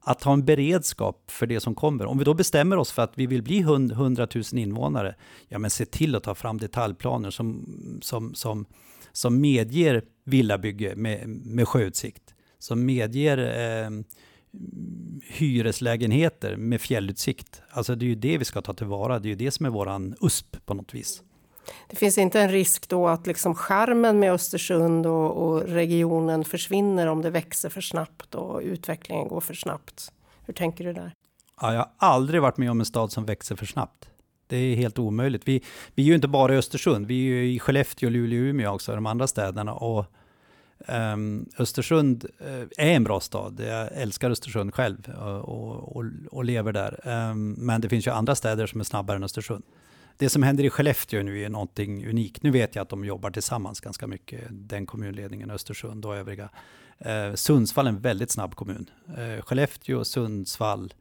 att 0.05 0.23
ha 0.23 0.33
en 0.33 0.45
beredskap 0.45 1.31
för 1.31 1.47
det 1.47 1.59
som 1.59 1.75
kommer. 1.75 2.05
Om 2.05 2.17
vi 2.17 2.23
då 2.23 2.33
bestämmer 2.33 2.77
oss 2.77 2.91
för 2.91 3.01
att 3.01 3.13
vi 3.15 3.27
vill 3.27 3.43
bli 3.43 3.59
100 3.59 4.27
000 4.35 4.43
invånare, 4.53 5.15
ja 5.47 5.59
men 5.59 5.69
se 5.69 5.85
till 5.85 6.15
att 6.15 6.23
ta 6.23 6.35
fram 6.35 6.57
detaljplaner 6.57 7.29
som, 7.29 7.65
som, 8.01 8.35
som, 8.35 8.65
som 9.11 9.41
medger 9.41 10.03
villabygge 10.23 10.95
med, 10.95 11.27
med 11.27 11.67
sjöutsikt, 11.67 12.33
som 12.59 12.85
medger 12.85 13.37
eh, 13.37 13.89
hyreslägenheter 15.27 16.55
med 16.55 16.81
fjällutsikt. 16.81 17.61
Alltså 17.69 17.95
det 17.95 18.05
är 18.05 18.07
ju 18.07 18.15
det 18.15 18.37
vi 18.37 18.45
ska 18.45 18.61
ta 18.61 18.73
tillvara, 18.73 19.19
det 19.19 19.27
är 19.27 19.29
ju 19.29 19.35
det 19.35 19.51
som 19.51 19.65
är 19.65 19.69
våran 19.69 20.15
USP 20.21 20.65
på 20.65 20.73
något 20.73 20.93
vis. 20.93 21.23
Det 21.89 21.95
finns 21.95 22.17
inte 22.17 22.41
en 22.41 22.51
risk 22.51 22.89
då 22.89 23.07
att 23.07 23.27
liksom 23.27 23.55
skärmen 23.55 24.19
med 24.19 24.33
Östersund 24.33 25.05
och, 25.05 25.31
och, 25.31 25.61
regionen 25.61 26.45
försvinner 26.45 27.07
om 27.07 27.21
det 27.21 27.29
växer 27.29 27.69
för 27.69 27.81
snabbt 27.81 28.35
och 28.35 28.61
utvecklingen 28.61 29.27
går 29.27 29.41
för 29.41 29.53
snabbt? 29.53 30.11
Hur 30.45 30.53
tänker 30.53 30.83
du 30.83 30.93
där? 30.93 31.13
Ja, 31.61 31.73
jag 31.73 31.79
har 31.79 31.91
aldrig 31.97 32.41
varit 32.41 32.57
med 32.57 32.71
om 32.71 32.79
en 32.79 32.85
stad 32.85 33.11
som 33.11 33.25
växer 33.25 33.55
för 33.55 33.65
snabbt. 33.65 34.09
Det 34.47 34.57
är 34.57 34.75
helt 34.75 34.99
omöjligt. 34.99 35.47
Vi, 35.47 35.63
vi 35.95 36.03
är 36.03 36.07
ju 36.07 36.15
inte 36.15 36.27
bara 36.27 36.53
i 36.53 36.57
Östersund, 36.57 37.07
vi 37.07 37.15
är 37.15 37.35
ju 37.35 37.53
i 37.53 37.59
Skellefteå, 37.59 38.09
Luleå 38.09 38.39
Umeå 38.39 38.73
också, 38.73 38.95
de 38.95 39.05
andra 39.05 39.27
städerna. 39.27 39.73
Och, 39.73 40.05
um, 40.87 41.49
Östersund 41.57 42.25
uh, 42.41 42.63
är 42.77 42.91
en 42.91 43.03
bra 43.03 43.19
stad. 43.19 43.59
Jag 43.67 43.89
älskar 43.93 44.31
Östersund 44.31 44.73
själv 44.73 45.09
eh, 45.09 45.23
och, 45.23 45.97
och, 45.97 46.05
och 46.31 46.45
lever 46.45 46.73
där. 46.73 46.99
Um, 47.31 47.51
men 47.51 47.81
det 47.81 47.89
finns 47.89 48.07
ju 48.07 48.11
andra 48.11 48.35
städer 48.35 48.67
som 48.67 48.79
är 48.79 48.83
snabbare 48.83 49.17
än 49.17 49.23
Östersund 49.23 49.63
det 50.17 50.29
som 50.29 50.43
händer 50.43 50.63
i 50.63 50.69
Skellefteå 50.69 51.23
nu 51.23 51.41
är 51.43 51.49
någonting 51.49 52.07
unikt. 52.07 52.43
Nu 52.43 52.51
vet 52.51 52.75
jag 52.75 52.83
att 52.83 52.89
de 52.89 53.05
jobbar 53.05 53.31
tillsammans 53.31 53.79
ganska 53.79 54.07
mycket, 54.07 54.43
den 54.49 54.85
kommunledningen, 54.85 55.51
Östersund 55.51 56.05
och 56.05 56.15
övriga. 56.15 56.49
Uh, 57.05 57.35
Sundsvall 57.35 57.87
är 57.87 57.89
en 57.89 57.99
väldigt 57.99 58.31
snabb 58.31 58.55
kommun. 58.55 58.89
Uh, 59.17 59.41
Skellefteå, 59.41 60.05
Sundsvall, 60.05 60.93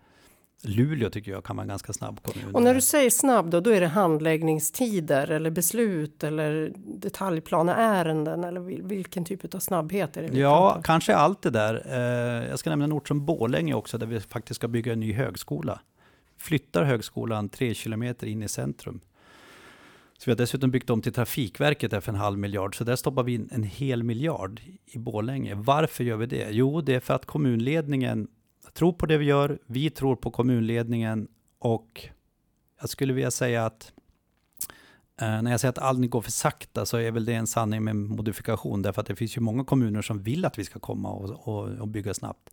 Luleå 0.64 1.10
tycker 1.10 1.32
jag 1.32 1.44
kan 1.44 1.56
vara 1.56 1.62
en 1.62 1.68
ganska 1.68 1.92
snabb 1.92 2.22
kommun. 2.22 2.54
Och 2.54 2.62
när 2.62 2.74
du 2.74 2.80
säger 2.80 3.10
snabb 3.10 3.50
då, 3.50 3.60
då 3.60 3.70
är 3.70 3.80
det 3.80 3.86
handläggningstider 3.86 5.30
eller 5.30 5.50
beslut 5.50 6.24
eller 6.24 6.72
detaljplaneärenden 6.76 8.44
eller 8.44 8.60
vilken 8.88 9.24
typ 9.24 9.54
av 9.54 9.58
snabbhet 9.58 10.16
är 10.16 10.22
det? 10.22 10.38
Ja, 10.38 10.80
kanske 10.84 11.14
allt 11.14 11.42
det 11.42 11.50
där. 11.50 11.82
Eh, 11.86 12.48
jag 12.50 12.58
ska 12.58 12.70
nämna 12.70 12.84
en 12.84 12.92
ort 12.92 13.08
som 13.08 13.26
Bålänge 13.26 13.74
också 13.74 13.98
där 13.98 14.06
vi 14.06 14.20
faktiskt 14.20 14.56
ska 14.56 14.68
bygga 14.68 14.92
en 14.92 15.00
ny 15.00 15.12
högskola 15.12 15.80
flyttar 16.42 16.84
högskolan 16.84 17.48
tre 17.48 17.74
kilometer 17.74 18.26
in 18.26 18.42
i 18.42 18.48
centrum. 18.48 19.00
Så 20.18 20.24
vi 20.24 20.32
har 20.32 20.36
dessutom 20.36 20.70
byggt 20.70 20.90
om 20.90 21.02
till 21.02 21.12
Trafikverket 21.12 22.04
för 22.04 22.12
en 22.12 22.18
halv 22.18 22.38
miljard, 22.38 22.76
så 22.76 22.84
där 22.84 22.96
stoppar 22.96 23.22
vi 23.22 23.34
in 23.34 23.48
en 23.52 23.62
hel 23.62 24.02
miljard 24.02 24.60
i 24.86 24.98
Bålänge. 24.98 25.54
Varför 25.54 26.04
gör 26.04 26.16
vi 26.16 26.26
det? 26.26 26.48
Jo, 26.50 26.80
det 26.80 26.94
är 26.94 27.00
för 27.00 27.14
att 27.14 27.26
kommunledningen 27.26 28.28
tror 28.74 28.92
på 28.92 29.06
det 29.06 29.18
vi 29.18 29.24
gör, 29.24 29.58
vi 29.66 29.90
tror 29.90 30.16
på 30.16 30.30
kommunledningen 30.30 31.28
och 31.58 32.08
jag 32.80 32.88
skulle 32.88 33.12
vilja 33.12 33.30
säga 33.30 33.66
att 33.66 33.92
eh, 35.20 35.42
när 35.42 35.50
jag 35.50 35.60
säger 35.60 35.70
att 35.70 35.78
allt 35.78 36.10
går 36.10 36.20
för 36.20 36.30
sakta 36.30 36.86
så 36.86 36.96
är 36.96 37.10
väl 37.10 37.24
det 37.24 37.34
en 37.34 37.46
sanning 37.46 37.84
med 37.84 37.96
modifikation, 37.96 38.82
därför 38.82 39.00
att 39.00 39.06
det 39.06 39.16
finns 39.16 39.36
ju 39.36 39.40
många 39.40 39.64
kommuner 39.64 40.02
som 40.02 40.22
vill 40.22 40.44
att 40.44 40.58
vi 40.58 40.64
ska 40.64 40.78
komma 40.78 41.10
och, 41.10 41.48
och, 41.48 41.68
och 41.68 41.88
bygga 41.88 42.14
snabbt. 42.14 42.50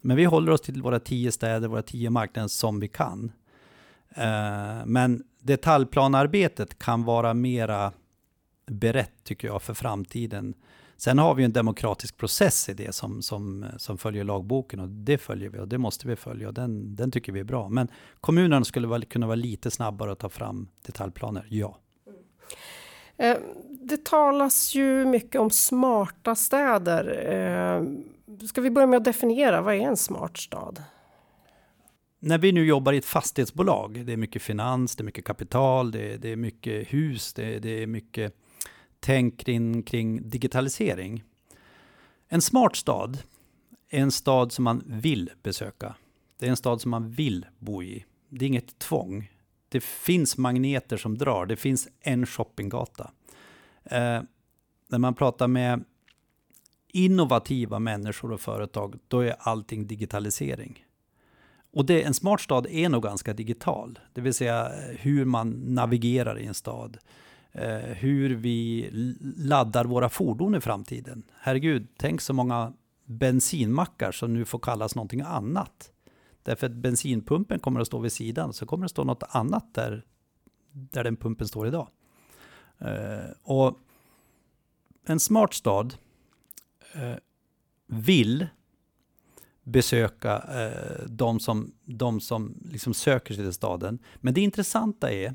Men 0.00 0.16
vi 0.16 0.24
håller 0.24 0.52
oss 0.52 0.60
till 0.60 0.82
våra 0.82 1.00
tio 1.00 1.32
städer, 1.32 1.68
våra 1.68 1.82
tio 1.82 2.10
marknader 2.10 2.48
som 2.48 2.80
vi 2.80 2.88
kan. 2.88 3.32
Eh, 4.10 4.84
men 4.86 5.24
detaljplanarbetet 5.40 6.78
kan 6.78 7.04
vara 7.04 7.34
mera 7.34 7.92
berett 8.66 9.24
tycker 9.24 9.48
jag 9.48 9.62
för 9.62 9.74
framtiden. 9.74 10.54
Sen 11.00 11.18
har 11.18 11.34
vi 11.34 11.44
en 11.44 11.52
demokratisk 11.52 12.16
process 12.16 12.68
i 12.68 12.74
det 12.74 12.94
som, 12.94 13.22
som, 13.22 13.66
som 13.76 13.98
följer 13.98 14.24
lagboken 14.24 14.80
och 14.80 14.88
det 14.88 15.18
följer 15.18 15.50
vi 15.50 15.58
och 15.58 15.68
det 15.68 15.78
måste 15.78 16.08
vi 16.08 16.16
följa 16.16 16.48
och 16.48 16.54
den, 16.54 16.96
den 16.96 17.10
tycker 17.10 17.32
vi 17.32 17.40
är 17.40 17.44
bra. 17.44 17.68
Men 17.68 17.88
kommunerna 18.20 18.64
skulle 18.64 18.88
vara, 18.88 19.02
kunna 19.02 19.26
vara 19.26 19.36
lite 19.36 19.70
snabbare 19.70 20.12
att 20.12 20.18
ta 20.18 20.28
fram 20.28 20.68
detaljplaner, 20.86 21.46
ja. 21.50 21.78
Eh, 23.16 23.36
det 23.68 24.04
talas 24.04 24.74
ju 24.74 25.04
mycket 25.04 25.40
om 25.40 25.50
smarta 25.50 26.34
städer. 26.34 27.32
Eh, 27.34 28.46
ska 28.46 28.60
vi 28.60 28.70
börja 28.70 28.86
med 28.86 28.96
att 28.96 29.04
definiera, 29.04 29.60
vad 29.60 29.74
är 29.74 29.80
en 29.80 29.96
smart 29.96 30.38
stad? 30.38 30.82
När 32.18 32.38
vi 32.38 32.52
nu 32.52 32.66
jobbar 32.66 32.92
i 32.92 32.96
ett 32.96 33.04
fastighetsbolag, 33.04 34.06
det 34.06 34.12
är 34.12 34.16
mycket 34.16 34.42
finans, 34.42 34.96
det 34.96 35.02
är 35.02 35.04
mycket 35.04 35.24
kapital, 35.24 35.90
det 35.90 36.12
är, 36.12 36.18
det 36.18 36.28
är 36.28 36.36
mycket 36.36 36.92
hus, 36.92 37.34
det 37.34 37.54
är, 37.54 37.60
det 37.60 37.82
är 37.82 37.86
mycket 37.86 38.34
tänk 39.00 39.38
kring, 39.38 39.82
kring 39.82 40.30
digitalisering. 40.30 41.24
En 42.28 42.42
smart 42.42 42.76
stad 42.76 43.18
är 43.88 44.00
en 44.00 44.10
stad 44.10 44.52
som 44.52 44.64
man 44.64 44.82
vill 44.86 45.30
besöka. 45.42 45.94
Det 46.38 46.46
är 46.46 46.50
en 46.50 46.56
stad 46.56 46.80
som 46.80 46.90
man 46.90 47.10
vill 47.10 47.46
bo 47.58 47.82
i. 47.82 48.04
Det 48.28 48.44
är 48.44 48.46
inget 48.46 48.78
tvång. 48.78 49.30
Det 49.68 49.84
finns 49.84 50.36
magneter 50.36 50.96
som 50.96 51.18
drar. 51.18 51.46
Det 51.46 51.56
finns 51.56 51.88
en 52.00 52.26
shoppinggata. 52.26 53.10
Eh, 53.84 54.22
när 54.88 54.98
man 54.98 55.14
pratar 55.14 55.48
med 55.48 55.84
innovativa 56.88 57.78
människor 57.78 58.32
och 58.32 58.40
företag, 58.40 58.98
då 59.08 59.20
är 59.20 59.36
allting 59.38 59.86
digitalisering. 59.86 60.84
Och 61.72 61.86
det, 61.86 62.02
en 62.02 62.14
smart 62.14 62.40
stad 62.40 62.66
är 62.70 62.88
nog 62.88 63.02
ganska 63.02 63.32
digital, 63.32 63.98
det 64.12 64.20
vill 64.20 64.34
säga 64.34 64.66
eh, 64.66 64.96
hur 64.98 65.24
man 65.24 65.50
navigerar 65.50 66.38
i 66.38 66.46
en 66.46 66.54
stad. 66.54 66.98
Eh, 67.52 67.78
hur 67.78 68.30
vi 68.30 68.88
laddar 69.36 69.84
våra 69.84 70.08
fordon 70.08 70.54
i 70.54 70.60
framtiden. 70.60 71.22
Herregud, 71.38 71.88
tänk 71.96 72.20
så 72.20 72.32
många 72.32 72.72
bensinmackar 73.04 74.12
som 74.12 74.34
nu 74.34 74.44
får 74.44 74.58
kallas 74.58 74.94
någonting 74.94 75.20
annat. 75.20 75.92
Därför 76.42 76.66
att 76.66 76.72
bensinpumpen 76.72 77.58
kommer 77.58 77.80
att 77.80 77.86
stå 77.86 77.98
vid 77.98 78.12
sidan, 78.12 78.52
så 78.52 78.66
kommer 78.66 78.84
det 78.84 78.88
stå 78.88 79.04
något 79.04 79.22
annat 79.28 79.74
där, 79.74 80.04
där 80.72 81.04
den 81.04 81.16
pumpen 81.16 81.48
står 81.48 81.66
idag. 81.66 81.88
Eh, 82.78 83.30
och 83.42 83.78
en 85.06 85.20
smart 85.20 85.54
stad 85.54 85.94
eh, 86.94 87.14
vill 87.86 88.46
besöka 89.62 90.36
eh, 90.38 91.06
de 91.08 91.40
som, 91.40 91.72
de 91.84 92.20
som 92.20 92.54
liksom 92.64 92.94
söker 92.94 93.34
sig 93.34 93.44
till 93.44 93.52
staden. 93.52 93.98
Men 94.16 94.34
det 94.34 94.40
intressanta 94.40 95.12
är, 95.12 95.34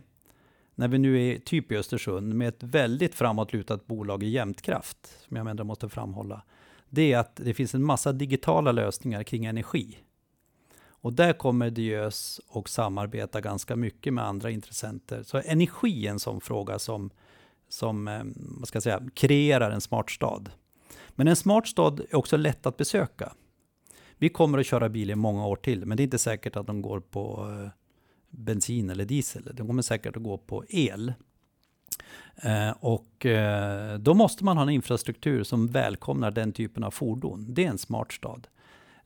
när 0.75 0.88
vi 0.88 0.97
nu 0.97 1.29
är 1.29 1.39
typ 1.39 1.71
i 1.71 1.77
Östersund 1.77 2.33
med 2.33 2.47
ett 2.47 2.63
väldigt 2.63 3.15
framåtlutat 3.15 3.88
bolag 3.88 4.23
i 4.23 4.27
Jämtkraft, 4.27 4.97
som 5.27 5.38
jag 5.38 5.43
menar 5.43 5.63
måste 5.63 5.89
framhålla, 5.89 6.43
det 6.89 7.13
är 7.13 7.17
att 7.17 7.35
det 7.35 7.53
finns 7.53 7.75
en 7.75 7.83
massa 7.83 8.11
digitala 8.11 8.71
lösningar 8.71 9.23
kring 9.23 9.45
energi. 9.45 9.97
Och 11.05 11.13
där 11.13 11.33
kommer 11.33 11.69
Diös 11.69 12.41
och 12.47 12.69
samarbeta 12.69 13.41
ganska 13.41 13.75
mycket 13.75 14.13
med 14.13 14.25
andra 14.25 14.49
intressenter. 14.49 15.23
Så 15.23 15.41
energi 15.45 16.07
är 16.07 16.11
en 16.11 16.19
sån 16.19 16.41
fråga 16.41 16.79
som, 16.79 17.09
som 17.69 18.07
eh, 18.07 18.23
vad 18.35 18.67
ska 18.67 18.75
jag 18.75 18.83
säga, 18.83 19.01
kreerar 19.13 19.71
en 19.71 19.81
smart 19.81 20.09
stad. 20.09 20.51
Men 21.09 21.27
en 21.27 21.35
smart 21.35 21.67
stad 21.67 21.99
är 21.99 22.15
också 22.15 22.38
lätt 22.38 22.65
att 22.65 22.77
besöka. 22.77 23.33
Vi 24.17 24.29
kommer 24.29 24.59
att 24.59 24.65
köra 24.65 24.89
bil 24.89 25.09
i 25.11 25.15
många 25.15 25.47
år 25.47 25.55
till, 25.55 25.85
men 25.85 25.97
det 25.97 26.03
är 26.03 26.05
inte 26.05 26.17
säkert 26.17 26.55
att 26.55 26.67
de 26.67 26.81
går 26.81 26.99
på 26.99 27.49
eh, 27.49 27.69
bensin 28.38 28.89
eller 28.89 29.06
diesel. 29.06 29.52
De 29.54 29.67
kommer 29.67 29.82
säkert 29.82 30.17
att 30.17 30.24
gå 30.24 30.38
på 30.38 30.63
el. 30.69 31.13
Eh, 32.36 32.71
och 32.80 33.26
eh, 33.26 34.00
då 34.00 34.13
måste 34.13 34.43
man 34.43 34.58
ha 34.58 34.63
en 34.63 34.69
infrastruktur 34.69 35.43
som 35.43 35.67
välkomnar 35.67 36.32
den 36.32 36.52
typen 36.52 36.84
av 36.84 36.91
fordon. 36.91 37.45
Det 37.50 37.65
är 37.65 37.69
en 37.69 37.78
smart 37.78 38.12
stad. 38.12 38.48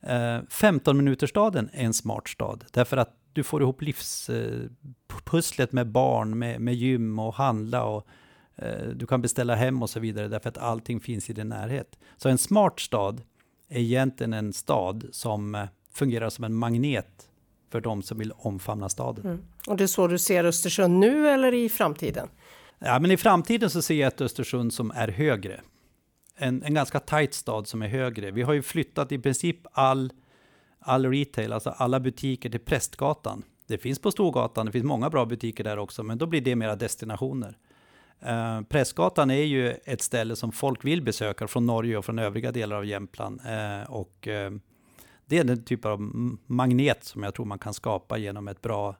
Eh, 0.00 0.38
15 0.50 0.96
minuterstaden 0.96 1.70
är 1.72 1.84
en 1.84 1.94
smart 1.94 2.28
stad 2.28 2.64
därför 2.72 2.96
att 2.96 3.16
du 3.32 3.42
får 3.42 3.62
ihop 3.62 3.82
livspusslet 3.82 5.72
eh, 5.72 5.74
med 5.74 5.86
barn, 5.86 6.38
med, 6.38 6.60
med 6.60 6.74
gym 6.74 7.18
och 7.18 7.34
handla 7.34 7.84
och 7.84 8.06
du 8.94 9.06
kan 9.06 9.22
beställa 9.22 9.54
hem 9.54 9.82
och 9.82 9.90
så 9.90 10.00
vidare 10.00 10.28
därför 10.28 10.48
att 10.48 10.58
allting 10.58 11.00
finns 11.00 11.30
i 11.30 11.32
din 11.32 11.48
närhet. 11.48 11.98
Så 12.16 12.28
en 12.28 12.38
smart 12.38 12.80
stad 12.80 13.22
är 13.68 13.80
egentligen 13.80 14.32
en 14.32 14.52
stad 14.52 15.04
som 15.12 15.66
fungerar 15.92 16.30
som 16.30 16.44
en 16.44 16.54
magnet 16.54 17.29
för 17.70 17.80
de 17.80 18.02
som 18.02 18.18
vill 18.18 18.32
omfamna 18.36 18.88
staden. 18.88 19.24
Mm. 19.24 19.42
Och 19.66 19.76
det 19.76 19.84
är 19.84 19.88
så 19.88 20.06
du 20.06 20.18
ser 20.18 20.44
Östersund 20.44 20.98
nu 20.98 21.28
eller 21.28 21.54
i 21.54 21.68
framtiden? 21.68 22.28
Ja, 22.78 22.98
men 22.98 23.10
i 23.10 23.16
framtiden 23.16 23.70
så 23.70 23.82
ser 23.82 23.94
jag 23.94 24.08
ett 24.08 24.20
Östersund 24.20 24.72
som 24.72 24.90
är 24.90 25.08
högre. 25.08 25.60
En, 26.36 26.62
en 26.62 26.74
ganska 26.74 27.00
tight 27.00 27.34
stad 27.34 27.66
som 27.68 27.82
är 27.82 27.88
högre. 27.88 28.30
Vi 28.30 28.42
har 28.42 28.52
ju 28.52 28.62
flyttat 28.62 29.12
i 29.12 29.18
princip 29.18 29.56
all, 29.72 30.12
all 30.78 31.06
retail, 31.06 31.52
alltså 31.52 31.70
alla 31.70 32.00
butiker 32.00 32.50
till 32.50 32.60
Prästgatan. 32.60 33.42
Det 33.66 33.78
finns 33.78 33.98
på 33.98 34.10
Storgatan, 34.10 34.66
det 34.66 34.72
finns 34.72 34.84
många 34.84 35.10
bra 35.10 35.26
butiker 35.26 35.64
där 35.64 35.78
också, 35.78 36.02
men 36.02 36.18
då 36.18 36.26
blir 36.26 36.40
det 36.40 36.56
mera 36.56 36.76
destinationer. 36.76 37.56
Uh, 38.26 38.62
Prästgatan 38.62 39.30
är 39.30 39.44
ju 39.44 39.70
ett 39.84 40.02
ställe 40.02 40.36
som 40.36 40.52
folk 40.52 40.84
vill 40.84 41.02
besöka 41.02 41.48
från 41.48 41.66
Norge 41.66 41.96
och 41.96 42.04
från 42.04 42.18
övriga 42.18 42.52
delar 42.52 42.76
av 42.76 42.86
Jämtland. 42.86 43.40
Uh, 43.40 43.90
och 43.90 44.28
uh, 44.30 44.58
det 45.30 45.38
är 45.38 45.44
den 45.44 45.64
typ 45.64 45.84
av 45.84 46.00
magnet 46.46 47.04
som 47.04 47.22
jag 47.22 47.34
tror 47.34 47.46
man 47.46 47.58
kan 47.58 47.74
skapa 47.74 48.18
genom 48.18 48.48
ett 48.48 48.62
bra 48.62 48.96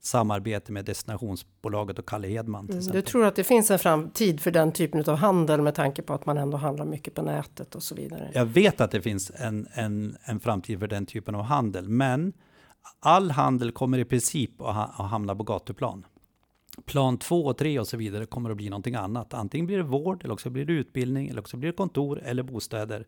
samarbete 0.00 0.72
med 0.72 0.84
destinationsbolaget 0.84 1.98
och 1.98 2.08
Kalle 2.08 2.28
Hedman. 2.28 2.68
Mm, 2.70 2.84
du 2.84 3.02
tror 3.02 3.24
att 3.24 3.36
det 3.36 3.44
finns 3.44 3.70
en 3.70 3.78
framtid 3.78 4.40
för 4.40 4.50
den 4.50 4.72
typen 4.72 5.04
av 5.06 5.16
handel 5.16 5.62
med 5.62 5.74
tanke 5.74 6.02
på 6.02 6.14
att 6.14 6.26
man 6.26 6.38
ändå 6.38 6.56
handlar 6.56 6.84
mycket 6.84 7.14
på 7.14 7.22
nätet 7.22 7.74
och 7.74 7.82
så 7.82 7.94
vidare? 7.94 8.30
Jag 8.34 8.46
vet 8.46 8.80
att 8.80 8.90
det 8.90 9.02
finns 9.02 9.32
en, 9.34 9.66
en, 9.72 10.16
en 10.24 10.40
framtid 10.40 10.80
för 10.80 10.86
den 10.86 11.06
typen 11.06 11.34
av 11.34 11.42
handel, 11.42 11.88
men 11.88 12.32
all 13.00 13.30
handel 13.30 13.72
kommer 13.72 13.98
i 13.98 14.04
princip 14.04 14.60
att, 14.60 14.74
ha, 14.74 14.84
att 14.84 15.10
hamna 15.10 15.34
på 15.34 15.42
gatuplan 15.42 16.06
plan 16.86 17.18
två 17.18 17.46
och 17.46 17.58
tre 17.58 17.78
och 17.78 17.88
så 17.88 17.96
vidare 17.96 18.26
kommer 18.26 18.50
att 18.50 18.56
bli 18.56 18.68
någonting 18.70 18.94
annat. 18.94 19.34
Antingen 19.34 19.66
blir 19.66 19.76
det 19.76 19.82
vård, 19.82 20.24
eller 20.24 20.34
också 20.34 20.50
blir 20.50 20.64
det 20.64 20.72
utbildning, 20.72 21.28
eller 21.28 21.40
också 21.40 21.56
blir 21.56 21.70
det 21.70 21.76
kontor 21.76 22.20
eller 22.24 22.42
bostäder. 22.42 23.06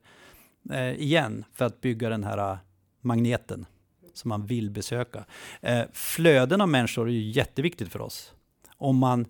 Eh, 0.71 0.95
igen, 0.95 1.45
för 1.53 1.65
att 1.65 1.81
bygga 1.81 2.09
den 2.09 2.25
här 2.25 2.53
eh, 2.53 2.59
magneten 3.01 3.67
som 4.15 4.29
man 4.29 4.47
vill 4.47 4.71
besöka. 4.71 5.25
Eh, 5.61 5.83
flöden 5.93 6.61
av 6.61 6.69
människor 6.69 7.09
är 7.09 7.13
ju 7.13 7.31
jätteviktigt 7.31 7.93
för 7.93 8.01
oss. 8.01 8.33
Om 8.77 8.97
man, 8.97 9.27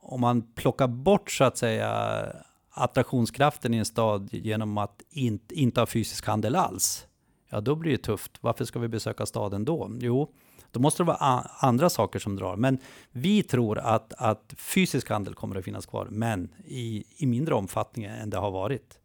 om 0.00 0.20
man 0.20 0.42
plockar 0.42 0.88
bort 0.88 1.30
så 1.30 1.44
att 1.44 1.58
säga 1.58 2.22
attraktionskraften 2.70 3.74
i 3.74 3.76
en 3.76 3.84
stad 3.84 4.28
genom 4.32 4.78
att 4.78 5.02
inte, 5.10 5.54
inte 5.54 5.80
ha 5.80 5.86
fysisk 5.86 6.26
handel 6.26 6.56
alls, 6.56 7.06
ja 7.48 7.60
då 7.60 7.74
blir 7.74 7.92
det 7.92 8.02
tufft. 8.02 8.32
Varför 8.40 8.64
ska 8.64 8.78
vi 8.78 8.88
besöka 8.88 9.26
staden 9.26 9.64
då? 9.64 9.90
Jo, 10.00 10.32
då 10.70 10.80
måste 10.80 11.02
det 11.02 11.06
vara 11.06 11.16
andra 11.58 11.90
saker 11.90 12.18
som 12.18 12.36
drar. 12.36 12.56
Men 12.56 12.78
vi 13.10 13.42
tror 13.42 13.78
att, 13.78 14.12
att 14.12 14.54
fysisk 14.56 15.10
handel 15.10 15.34
kommer 15.34 15.56
att 15.56 15.64
finnas 15.64 15.86
kvar, 15.86 16.08
men 16.10 16.54
i, 16.64 17.04
i 17.16 17.26
mindre 17.26 17.54
omfattning 17.54 18.04
än 18.04 18.30
det 18.30 18.36
har 18.36 18.50
varit. 18.50 18.98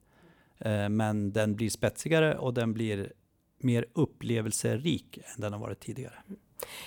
Eh, 0.66 0.90
men 0.90 1.32
den 1.32 1.56
blir 1.56 1.70
spetsigare 1.70 2.38
och 2.38 2.54
den 2.54 2.74
blir 2.74 3.14
mer 3.58 3.86
upplevelserik 3.94 5.18
än 5.18 5.42
den 5.42 5.54
har 5.54 5.60
varit 5.60 5.80
tidigare. 5.80 6.16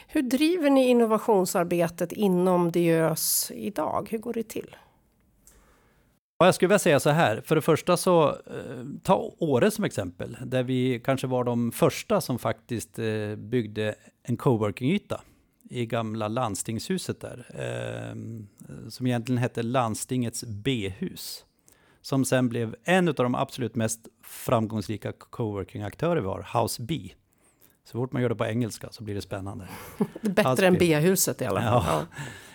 Hur 0.07 0.23
driver 0.23 0.71
ni 0.71 0.89
innovationsarbetet 0.89 2.13
inom 2.13 2.71
Diös 2.71 3.53
idag? 3.55 4.09
Hur 4.11 4.19
går 4.19 4.33
det 4.33 4.43
till? 4.43 4.77
Jag 6.39 6.55
skulle 6.55 6.69
vilja 6.69 6.79
säga 6.79 7.01
så 7.01 7.11
här, 7.11 7.41
för 7.41 7.55
det 7.55 7.63
första 7.63 7.97
så, 7.97 8.29
eh, 8.29 8.85
ta 9.03 9.35
Åre 9.39 9.71
som 9.71 9.85
exempel, 9.85 10.37
där 10.47 10.63
vi 10.63 11.01
kanske 11.05 11.27
var 11.27 11.45
de 11.45 11.73
första 11.73 12.21
som 12.21 12.39
faktiskt 12.39 12.99
eh, 12.99 13.37
byggde 13.37 13.95
en 14.23 14.37
coworking-yta 14.37 15.21
i 15.71 15.87
gamla 15.87 16.29
landstingshuset 16.29 17.21
där, 17.21 17.47
som 18.91 19.07
egentligen 19.07 19.39
hette 19.39 19.63
landstingets 19.63 20.45
B-hus. 20.45 21.45
Som 22.05 22.25
sen 22.25 22.49
blev 22.49 22.77
en 22.85 23.09
av 23.09 23.15
de 23.15 23.35
absolut 23.35 23.75
mest 23.75 24.09
framgångsrika 24.23 25.13
coworking-aktörer 25.13 26.21
vi 26.21 26.27
har, 26.27 26.63
House 26.63 26.83
B. 26.83 27.11
Så 27.85 27.93
fort 27.93 28.13
man 28.13 28.23
gör 28.23 28.29
det 28.29 28.35
på 28.35 28.45
engelska 28.45 28.89
så 28.91 29.03
blir 29.05 29.15
det 29.15 29.23
spännande. 29.23 29.69
Bättre 30.21 30.67
än 30.67 30.75
B-huset 30.75 31.43
i 31.43 31.45
alla 31.45 31.61
fall. 31.61 31.85
Ja. 31.87 32.07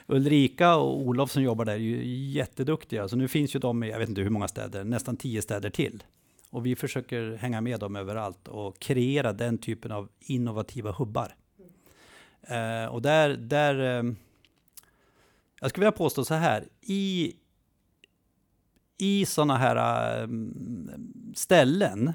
Ulrika 0.15 0.75
och 0.75 0.97
Olof 0.97 1.31
som 1.31 1.43
jobbar 1.43 1.65
där 1.65 1.73
är 1.73 1.77
ju 1.77 2.05
jätteduktiga. 2.31 3.07
Så 3.07 3.15
nu 3.15 3.27
finns 3.27 3.55
ju 3.55 3.59
de 3.59 3.83
i, 3.83 3.89
jag 3.89 3.99
vet 3.99 4.09
inte 4.09 4.21
hur 4.21 4.29
många 4.29 4.47
städer, 4.47 4.83
nästan 4.83 5.17
tio 5.17 5.41
städer 5.41 5.69
till. 5.69 6.03
Och 6.49 6.65
vi 6.65 6.75
försöker 6.75 7.35
hänga 7.35 7.61
med 7.61 7.79
dem 7.79 7.95
överallt 7.95 8.47
och 8.47 8.79
kreera 8.79 9.33
den 9.33 9.57
typen 9.57 9.91
av 9.91 10.09
innovativa 10.19 10.91
hubbar. 10.91 11.35
Mm. 12.47 12.83
Uh, 12.83 12.93
och 12.93 13.01
där, 13.01 13.29
där 13.29 14.03
uh, 14.03 14.13
jag 15.59 15.69
skulle 15.69 15.85
vilja 15.85 15.97
påstå 15.97 16.25
så 16.25 16.33
här, 16.33 16.67
i, 16.81 17.33
i 18.99 19.25
sådana 19.25 19.57
här 19.57 19.75
äh, 20.21 20.27
ställen, 21.35 22.13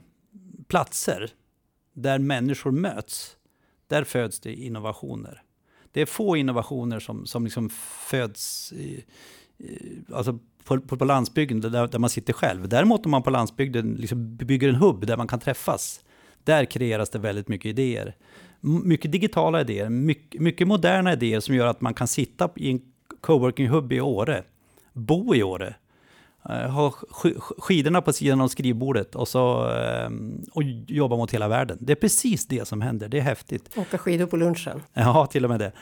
platser, 0.68 1.30
där 1.92 2.18
människor 2.18 2.70
möts, 2.70 3.36
där 3.86 4.04
föds 4.04 4.40
det 4.40 4.54
innovationer. 4.54 5.42
Det 5.92 6.00
är 6.00 6.06
få 6.06 6.36
innovationer 6.36 7.00
som, 7.00 7.26
som 7.26 7.44
liksom 7.44 7.70
föds 8.08 8.72
i, 8.72 9.04
alltså 10.12 10.38
på, 10.64 10.80
på, 10.80 10.96
på 10.96 11.04
landsbygden 11.04 11.60
där, 11.60 11.86
där, 11.86 11.98
man 11.98 12.10
sitter 12.10 12.32
själv. 12.32 12.68
Däremot 12.68 13.04
om 13.04 13.10
man 13.10 13.22
på 13.22 13.30
landsbygden 13.30 13.94
liksom 13.94 14.36
bygger 14.36 14.68
en 14.68 14.74
hubb 14.74 15.06
där 15.06 15.16
man 15.16 15.26
kan 15.26 15.40
träffas, 15.40 16.04
där 16.44 16.64
kreeras 16.64 17.10
det 17.10 17.18
väldigt 17.18 17.48
mycket 17.48 17.68
idéer. 17.68 18.16
Mycket 18.60 19.12
digitala 19.12 19.60
idéer, 19.60 19.88
mycket, 19.88 20.40
mycket 20.40 20.68
moderna 20.68 21.12
idéer 21.12 21.40
som 21.40 21.54
gör 21.54 21.66
att 21.66 21.80
man 21.80 21.94
kan 21.94 22.08
sitta 22.08 22.50
i 22.56 22.70
en 22.70 22.80
coworking 23.20 23.68
hubb 23.68 23.92
i 23.92 24.00
Åre, 24.00 24.44
bo 24.92 25.34
i 25.34 25.42
Åre, 25.42 25.74
ha 26.48 26.90
skidorna 27.59 28.02
på 28.02 28.12
sidan 28.12 28.40
av 28.40 28.48
skrivbordet 28.48 29.14
och, 29.14 29.28
så, 29.28 29.68
ehm, 29.68 30.42
och 30.52 30.62
jobba 30.87 31.16
mot 31.16 31.35
hela 31.35 31.48
världen. 31.48 31.78
Det 31.80 31.92
är 31.92 31.96
precis 31.96 32.46
det 32.46 32.68
som 32.68 32.80
händer, 32.80 33.09
det 33.09 33.18
är 33.18 33.22
häftigt. 33.22 33.78
Åka 33.78 33.98
skidor 33.98 34.26
på 34.26 34.37
lunchen. 34.37 34.83
Ja, 34.92 35.26
till 35.26 35.44
och 35.44 35.50
med 35.50 35.61
det. 35.61 35.72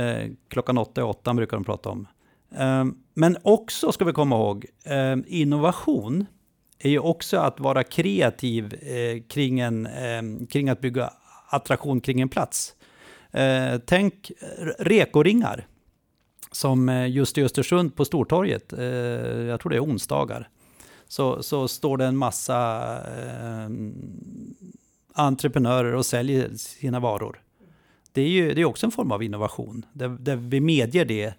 Eh, 0.00 0.30
klockan 0.48 0.78
åtta 0.78 1.00
i 1.00 1.04
åtta 1.04 1.34
brukar 1.34 1.56
de 1.56 1.64
prata 1.64 1.88
om. 1.88 2.06
Ehm, 2.56 2.94
men 3.14 3.36
också 3.42 3.92
ska 3.92 4.04
vi 4.04 4.12
komma 4.12 4.36
ihåg, 4.36 4.66
ehm, 4.84 5.24
innovation 5.26 6.26
är 6.78 6.90
ju 6.90 6.98
också 6.98 7.36
att 7.36 7.60
vara 7.60 7.82
kreativ 7.82 8.74
eh, 8.74 9.22
kring, 9.28 9.60
en, 9.60 9.88
kring 10.50 10.68
att 10.68 10.80
bygga 10.80 11.10
attraktion 11.50 12.00
kring 12.00 12.20
en 12.20 12.28
plats. 12.28 12.74
Tänk 13.86 14.30
rekoringar 14.78 15.66
som 16.52 16.88
eh, 16.88 17.10
just 17.10 17.38
i 17.38 17.42
Östersund 17.42 17.96
på 17.96 18.04
Stortorget, 18.04 18.72
eh, 18.72 18.82
jag 18.82 19.60
tror 19.60 19.70
det 19.70 19.76
är 19.76 19.84
onsdagar, 19.84 20.48
så, 21.08 21.42
så 21.42 21.68
står 21.68 21.96
det 21.96 22.04
en 22.04 22.16
massa 22.16 22.82
eh, 22.96 23.70
entreprenörer 25.12 25.94
och 25.94 26.06
säljer 26.06 26.50
sina 26.56 27.00
varor. 27.00 27.42
Det 28.12 28.22
är 28.22 28.28
ju 28.28 28.54
det 28.54 28.60
är 28.60 28.64
också 28.64 28.86
en 28.86 28.92
form 28.92 29.12
av 29.12 29.22
innovation, 29.22 29.86
där, 29.92 30.08
där 30.08 30.36
vi 30.36 30.60
medger 30.60 31.04
det 31.04 31.34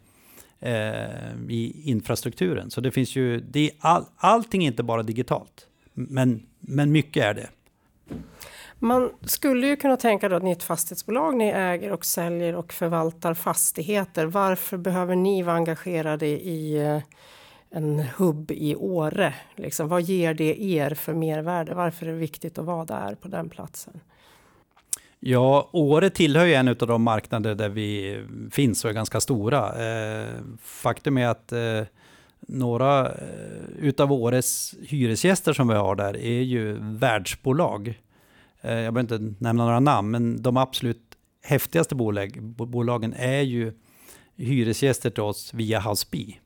eh, 0.59 1.49
i 1.49 1.81
infrastrukturen. 1.85 2.71
Så 2.71 2.81
det 2.81 2.91
finns 2.91 3.15
ju, 3.15 3.39
det 3.39 3.59
är 3.59 3.71
all, 3.79 4.05
allting 4.15 4.63
är 4.63 4.67
inte 4.67 4.83
bara 4.83 5.03
digitalt, 5.03 5.67
men, 5.93 6.45
men 6.59 6.91
mycket 6.91 7.23
är 7.23 7.33
det. 7.33 7.49
Man 8.83 9.09
skulle 9.21 9.67
ju 9.67 9.75
kunna 9.75 9.97
tänka 9.97 10.29
då 10.29 10.35
att 10.35 10.43
ni 10.43 10.49
är 10.49 10.55
ett 10.55 10.63
fastighetsbolag, 10.63 11.35
ni 11.35 11.47
äger 11.47 11.91
och 11.91 12.05
säljer 12.05 12.55
och 12.55 12.73
förvaltar 12.73 13.33
fastigheter. 13.33 14.25
Varför 14.25 14.77
behöver 14.77 15.15
ni 15.15 15.43
vara 15.43 15.55
engagerade 15.55 16.27
i 16.27 16.77
eh, 16.77 17.01
en 17.69 17.99
hubb 17.99 18.51
i 18.51 18.75
Åre? 18.75 19.33
Liksom, 19.55 19.87
vad 19.87 20.01
ger 20.01 20.33
det 20.33 20.63
er 20.63 20.93
för 20.93 21.13
mervärde? 21.13 21.73
Varför 21.73 22.05
är 22.05 22.11
det 22.11 22.17
viktigt 22.17 22.57
att 22.57 22.65
vara 22.65 22.85
där 22.85 23.15
på 23.15 23.27
den 23.27 23.49
platsen? 23.49 23.99
Ja, 25.19 25.69
Åre 25.71 26.09
tillhör 26.09 26.45
ju 26.45 26.53
en 26.53 26.67
av 26.67 26.75
de 26.75 27.03
marknader 27.03 27.55
där 27.55 27.69
vi 27.69 28.23
finns 28.51 28.83
och 28.83 28.89
är 28.89 28.95
ganska 28.95 29.19
stora. 29.19 29.67
Eh, 29.67 30.27
faktum 30.63 31.17
är 31.17 31.27
att 31.27 31.51
eh, 31.51 31.81
några 32.39 33.11
utav 33.79 34.11
Åres 34.11 34.75
hyresgäster 34.87 35.53
som 35.53 35.67
vi 35.67 35.75
har 35.75 35.95
där 35.95 36.17
är 36.17 36.41
ju 36.41 36.77
världsbolag. 36.81 37.99
Eh, 38.61 38.73
jag 38.73 38.93
behöver 38.93 39.15
inte 39.15 39.43
nämna 39.43 39.65
några 39.65 39.79
namn, 39.79 40.11
men 40.11 40.41
de 40.41 40.57
absolut 40.57 41.17
häftigaste 41.43 41.95
bolag, 41.95 42.41
bolagen 42.41 43.13
är 43.13 43.41
ju 43.41 43.73
hyresgäster 44.35 45.09
till 45.09 45.23
oss 45.23 45.53
via 45.53 45.79
Houseby. 45.79 46.39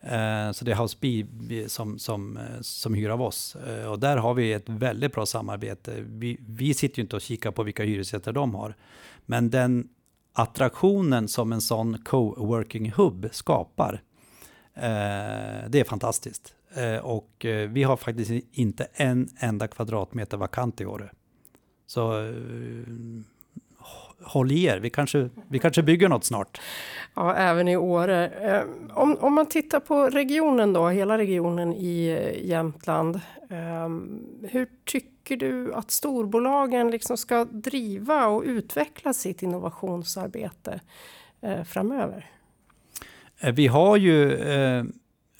Eh, 0.00 0.52
så 0.52 0.64
det 0.64 0.70
är 0.70 0.74
Houseby 0.74 1.26
som, 1.68 1.98
som, 1.98 2.36
eh, 2.36 2.60
som 2.60 2.94
hyr 2.94 3.08
av 3.08 3.22
oss. 3.22 3.56
Eh, 3.56 3.86
och 3.86 3.98
där 4.00 4.16
har 4.16 4.34
vi 4.34 4.52
ett 4.52 4.68
väldigt 4.68 5.12
bra 5.12 5.26
samarbete. 5.26 5.94
Vi, 5.98 6.38
vi 6.48 6.74
sitter 6.74 6.98
ju 6.98 7.02
inte 7.02 7.16
och 7.16 7.22
kikar 7.22 7.50
på 7.50 7.62
vilka 7.62 7.84
hyresgäster 7.84 8.32
de 8.32 8.54
har. 8.54 8.76
Men 9.26 9.50
den 9.50 9.88
attraktionen 10.32 11.28
som 11.28 11.52
en 11.52 11.60
sån 11.60 11.98
co-working 11.98 12.92
hub 12.96 13.28
skapar, 13.32 14.02
eh, 14.74 15.68
det 15.68 15.80
är 15.80 15.84
fantastiskt. 15.84 16.54
Och 17.02 17.46
vi 17.68 17.82
har 17.82 17.96
faktiskt 17.96 18.30
inte 18.52 18.86
en 18.92 19.28
enda 19.38 19.68
kvadratmeter 19.68 20.36
vakant 20.36 20.80
i 20.80 20.86
år. 20.86 21.12
Så 21.90 22.32
håll 24.22 24.52
i 24.52 24.64
er, 24.64 24.78
vi 24.80 24.90
kanske, 24.90 25.28
vi 25.48 25.58
kanske 25.58 25.82
bygger 25.82 26.08
något 26.08 26.24
snart. 26.24 26.60
Ja, 27.14 27.34
även 27.34 27.68
i 27.68 27.76
Åre. 27.76 28.28
Eh, 28.28 28.62
om, 28.94 29.16
om 29.20 29.34
man 29.34 29.46
tittar 29.46 29.80
på 29.80 30.06
regionen 30.06 30.72
då, 30.72 30.88
hela 30.88 31.18
regionen 31.18 31.74
i 31.74 32.06
eh, 32.06 32.48
Jämtland. 32.48 33.20
Ehm, 33.50 34.26
hur 34.50 34.68
tycker 34.84 35.36
du 35.36 35.74
att 35.74 35.90
storbolagen 35.90 36.90
liksom 36.90 37.16
ska 37.16 37.44
driva 37.44 38.26
och 38.26 38.42
utveckla 38.42 39.12
sitt 39.12 39.42
innovationsarbete 39.42 40.80
framöver? 41.66 42.30
Vi 43.52 43.66
har 43.66 43.96
ju, 43.96 44.38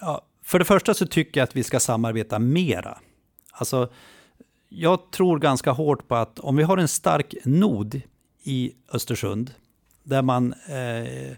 ja, 0.00 0.22
för 0.44 0.58
det 0.58 0.64
första 0.64 0.94
så 0.94 1.06
tycker 1.06 1.40
jag 1.40 1.44
att 1.44 1.56
vi 1.56 1.62
ska 1.62 1.80
samarbeta 1.80 2.38
mera. 2.38 2.98
Alltså, 3.52 3.88
jag 4.72 5.10
tror 5.10 5.38
ganska 5.38 5.70
hårt 5.70 6.08
på 6.08 6.14
att 6.14 6.38
om 6.38 6.56
vi 6.56 6.62
har 6.62 6.78
en 6.78 6.88
stark 6.88 7.34
nod 7.44 8.00
i 8.42 8.72
Östersund. 8.92 9.50
Där 10.02 10.22
man, 10.22 10.52
eh, 10.52 11.36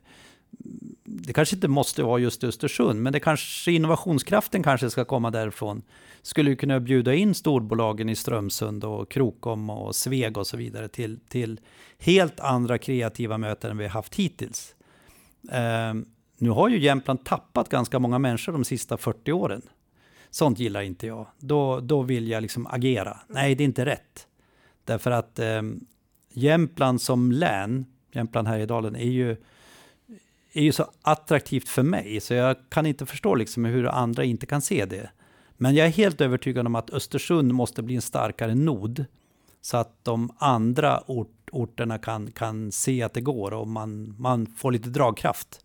det 1.05 1.33
kanske 1.33 1.57
inte 1.57 1.69
måste 1.69 2.03
vara 2.03 2.19
just 2.19 2.45
Östersund, 2.45 3.03
men 3.03 3.13
det 3.13 3.21
kanske, 3.21 3.73
innovationskraften 3.73 4.63
kanske 4.63 4.91
ska 4.91 5.05
komma 5.05 5.31
därifrån. 5.31 5.83
Skulle 6.23 6.51
vi 6.51 6.57
kunna 6.57 6.81
bjuda 6.81 7.15
in 7.15 7.35
storbolagen 7.35 8.09
i 8.09 8.17
Strömsund 8.17 8.85
och 8.85 9.11
Krokom 9.11 9.71
och 9.71 9.97
Sveg 9.97 10.39
och 10.39 10.47
så 10.47 10.57
vidare 10.57 10.89
till, 10.89 11.21
till 11.29 11.61
helt 11.99 12.41
andra 12.41 12.79
kreativa 12.79 13.39
möten 13.39 13.71
än 13.71 13.79
vi 13.79 13.85
har 13.85 13.91
haft 13.91 14.15
hittills. 14.15 14.75
Eh, 15.51 15.95
nu 16.39 16.51
har 16.51 16.69
ju 16.69 16.79
Jämtland 16.79 17.25
tappat 17.25 17.69
ganska 17.69 17.99
många 17.99 18.19
människor 18.19 18.53
de 18.53 18.65
sista 18.65 18.97
40 18.97 19.33
åren. 19.33 19.63
Sånt 20.33 20.59
gillar 20.59 20.83
inte 20.83 21.07
jag. 21.07 21.27
Då, 21.39 21.81
då 21.81 22.03
vill 22.03 22.29
jag 22.29 22.43
liksom 22.43 22.67
agera. 22.67 23.19
Nej, 23.29 23.55
det 23.55 23.63
är 23.63 23.65
inte 23.65 23.85
rätt. 23.85 24.27
Därför 24.85 25.11
att 25.11 25.39
eh, 25.39 25.63
Jämtland 26.33 27.03
som 27.03 27.33
län, 27.33 27.87
Jämtland 28.13 28.49
Härjedalen, 28.49 28.97
är 28.97 29.11
ju, 29.11 29.37
är 30.53 30.63
ju 30.63 30.73
så 30.73 30.91
attraktivt 31.03 31.69
för 31.69 31.83
mig 31.83 32.21
så 32.21 32.35
jag 32.35 32.57
kan 32.69 32.87
inte 32.87 33.07
förstå 33.07 33.35
liksom 33.35 33.65
hur 33.65 33.87
andra 33.87 34.25
inte 34.25 34.47
kan 34.47 34.63
se 34.63 34.85
det. 34.85 35.11
Men 35.57 35.75
jag 35.75 35.87
är 35.87 35.91
helt 35.91 36.21
övertygad 36.21 36.67
om 36.67 36.75
att 36.75 36.91
Östersund 36.91 37.55
måste 37.55 37.83
bli 37.83 37.95
en 37.95 38.03
starkare 38.03 38.55
nod 38.55 39.05
så 39.61 39.77
att 39.77 40.05
de 40.05 40.31
andra 40.39 41.03
ort, 41.07 41.49
orterna 41.53 41.99
kan, 41.99 42.33
kan 42.33 42.73
se 42.73 43.03
att 43.03 43.15
det 43.15 43.21
går 43.21 43.53
och 43.53 43.69
man, 43.69 44.15
man 44.19 44.47
får 44.47 44.73
lite 44.73 44.89
dragkraft. 44.89 45.61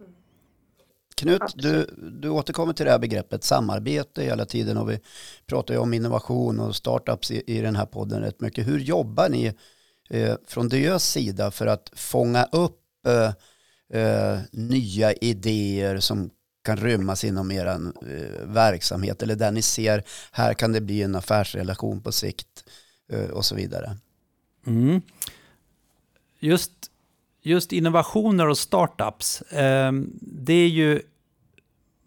Knut, 1.18 1.42
du, 1.56 1.90
du 2.22 2.30
återkommer 2.30 2.74
till 2.74 2.86
det 2.86 2.92
här 2.92 3.00
begreppet 3.00 3.44
samarbete 3.44 4.24
hela 4.24 4.46
tiden 4.46 4.78
och 4.78 4.90
vi 4.90 5.00
pratar 5.46 5.74
ju 5.74 5.80
om 5.80 5.94
innovation 5.94 6.60
och 6.60 6.76
startups 6.76 7.32
i, 7.32 7.44
i 7.48 7.62
den 7.62 7.76
här 7.76 7.86
podden 7.86 8.22
rätt 8.22 8.42
mycket. 8.42 8.68
Hur 8.68 8.80
jobbar 8.80 9.30
ni 9.30 9.54
eh, 10.10 10.36
från 10.48 10.70
Diös 10.70 11.12
sida 11.12 11.52
för 11.52 11.68
att 11.68 11.92
fånga 11.94 12.44
upp 12.44 12.82
eh, 13.08 13.34
eh, 14.02 14.40
nya 14.52 15.14
idéer 15.14 16.00
som 16.00 16.30
kan 16.64 16.78
rymmas 16.78 17.24
inom 17.24 17.52
er 17.52 17.66
eh, 17.66 18.46
verksamhet 18.46 19.24
eller 19.24 19.36
där 19.36 19.52
ni 19.52 19.62
ser 19.62 20.04
här 20.32 20.54
kan 20.54 20.72
det 20.72 20.82
bli 20.82 21.02
en 21.02 21.16
affärsrelation 21.16 22.02
på 22.02 22.12
sikt 22.12 22.64
eh, 23.12 23.30
och 23.30 23.46
så 23.46 23.56
vidare. 23.56 23.98
Mm. 24.68 25.02
Just, 26.40 26.72
just 27.48 27.74
innovationer 27.74 28.48
och 28.48 28.58
startups, 28.58 29.44
ehm, 29.52 30.10
det 30.22 30.54
är 30.54 30.68
ju 30.68 31.02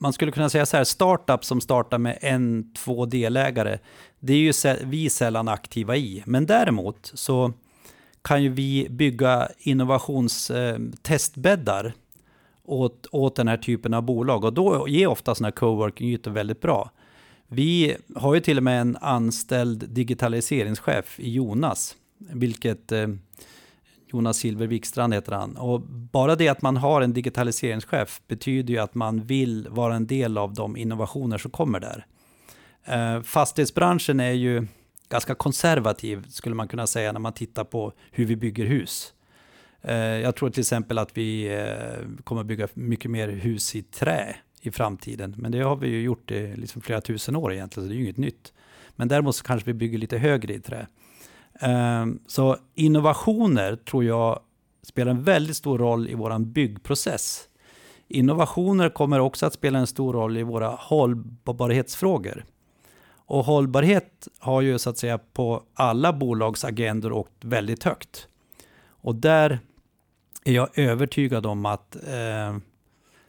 man 0.03 0.13
skulle 0.13 0.33
kunna 0.33 0.51
säga 0.51 0.67
så 0.67 0.77
här, 0.77 0.85
startups 0.85 1.47
som 1.47 1.61
startar 1.61 1.99
med 1.99 2.19
en, 2.21 2.73
två 2.75 3.07
delägare, 3.07 3.79
det 4.21 4.33
är 4.33 4.39
ju 4.39 4.53
vi 4.85 5.11
sällan 5.11 5.49
aktiva 5.49 5.97
i. 5.97 6.23
Men 6.27 6.47
däremot 6.47 7.11
så 7.15 7.53
kan 8.23 8.43
ju 8.43 8.49
vi 8.49 8.87
bygga 8.91 9.49
innovationstestbäddar 9.59 11.85
ehm, 11.85 11.93
åt, 12.65 13.07
åt 13.13 13.37
den 13.37 13.49
här 13.49 13.57
typen 13.57 13.95
av 13.95 14.03
bolag 14.03 14.45
och 14.45 14.53
då 14.53 14.89
ger 14.89 15.07
ofta 15.07 15.35
sådana 15.35 15.47
här 15.47 15.57
coworking-ytor 15.57 16.31
väldigt 16.31 16.61
bra. 16.61 16.91
Vi 17.47 17.97
har 18.17 18.35
ju 18.35 18.41
till 18.41 18.57
och 18.57 18.63
med 18.63 18.81
en 18.81 18.97
anställd 19.01 19.89
digitaliseringschef 19.89 21.21
i 21.21 21.33
Jonas, 21.33 21.97
vilket 22.19 22.93
eh, 22.93 23.09
Jonas 24.13 24.37
Silver 24.37 24.67
Wikstrand 24.67 25.15
heter 25.15 25.33
han. 25.33 25.57
Och 25.57 25.81
bara 25.81 26.37
det 26.37 26.49
att 26.49 26.63
man 26.63 26.77
har 26.77 27.03
en 27.03 27.13
digitaliseringschef 27.13 28.21
betyder 28.29 28.75
ju 28.75 28.81
att 28.81 28.95
man 28.95 29.25
vill 29.25 29.69
vara 29.71 29.95
en 29.95 30.07
del 30.07 30.39
av 30.39 30.55
de 30.55 30.77
innovationer 30.77 31.39
som 31.39 31.51
kommer 31.51 31.81
där. 31.81 32.07
Eh, 32.85 33.23
fastighetsbranschen 33.23 34.21
är 34.21 34.33
ju 34.33 34.67
ganska 35.09 35.35
konservativ 35.35 36.27
skulle 36.29 36.55
man 36.55 36.69
kunna 36.69 36.87
säga 36.87 37.13
när 37.13 37.21
man 37.21 37.33
tittar 37.33 37.65
på 37.65 37.93
hur 38.11 38.25
vi 38.25 38.37
bygger 38.37 38.65
hus. 38.65 39.13
Eh, 39.83 39.95
jag 39.97 40.37
tror 40.37 40.51
till 40.51 40.61
exempel 40.61 40.99
att 40.99 41.17
vi 41.17 41.59
eh, 41.59 42.23
kommer 42.25 42.45
bygga 42.45 42.69
mycket 42.75 43.11
mer 43.11 43.29
hus 43.29 43.77
i 43.77 43.83
trä 43.83 44.37
i 44.61 44.71
framtiden. 44.71 45.35
Men 45.39 45.53
det 45.53 45.61
har 45.61 45.77
vi 45.77 45.89
ju 45.89 46.03
gjort 46.03 46.31
i 46.31 46.57
liksom 46.57 46.83
flera 46.83 47.01
tusen 47.01 47.37
år 47.37 47.53
egentligen, 47.53 47.89
så 47.89 47.89
det 47.89 47.95
är 47.95 47.99
ju 47.99 48.05
inget 48.05 48.17
nytt. 48.17 48.53
Men 48.97 49.09
däremot 49.09 49.37
så 49.37 49.45
kanske 49.45 49.67
vi 49.67 49.75
bygger 49.75 49.99
lite 49.99 50.19
högre 50.19 50.55
i 50.55 50.61
trä. 50.61 50.87
Ehm, 51.61 52.19
så 52.27 52.57
innovationer 52.75 53.77
tror 53.77 54.05
jag 54.05 54.41
spelar 54.83 55.11
en 55.11 55.23
väldigt 55.23 55.57
stor 55.57 55.79
roll 55.79 56.09
i 56.09 56.15
vår 56.15 56.39
byggprocess. 56.39 57.49
Innovationer 58.09 58.89
kommer 58.89 59.19
också 59.19 59.47
att 59.47 59.55
spela 59.55 59.79
en 59.79 59.87
stor 59.87 60.13
roll 60.13 60.37
i 60.37 60.43
våra 60.43 60.69
hållbarhetsfrågor. 60.69 62.45
Och 63.27 63.45
hållbarhet 63.45 64.29
har 64.39 64.61
ju 64.61 64.79
så 64.79 64.91
att 64.91 64.99
säga 64.99 65.19
på 65.19 65.63
alla 65.75 66.13
bolags 66.13 66.65
agendor 66.65 67.13
åkt 67.13 67.45
väldigt 67.45 67.85
högt. 67.85 68.29
Och 68.89 69.15
där 69.15 69.61
är 70.45 70.53
jag 70.53 70.79
övertygad 70.79 71.47
om 71.47 71.67
att 71.67 71.97
eh, 71.97 72.57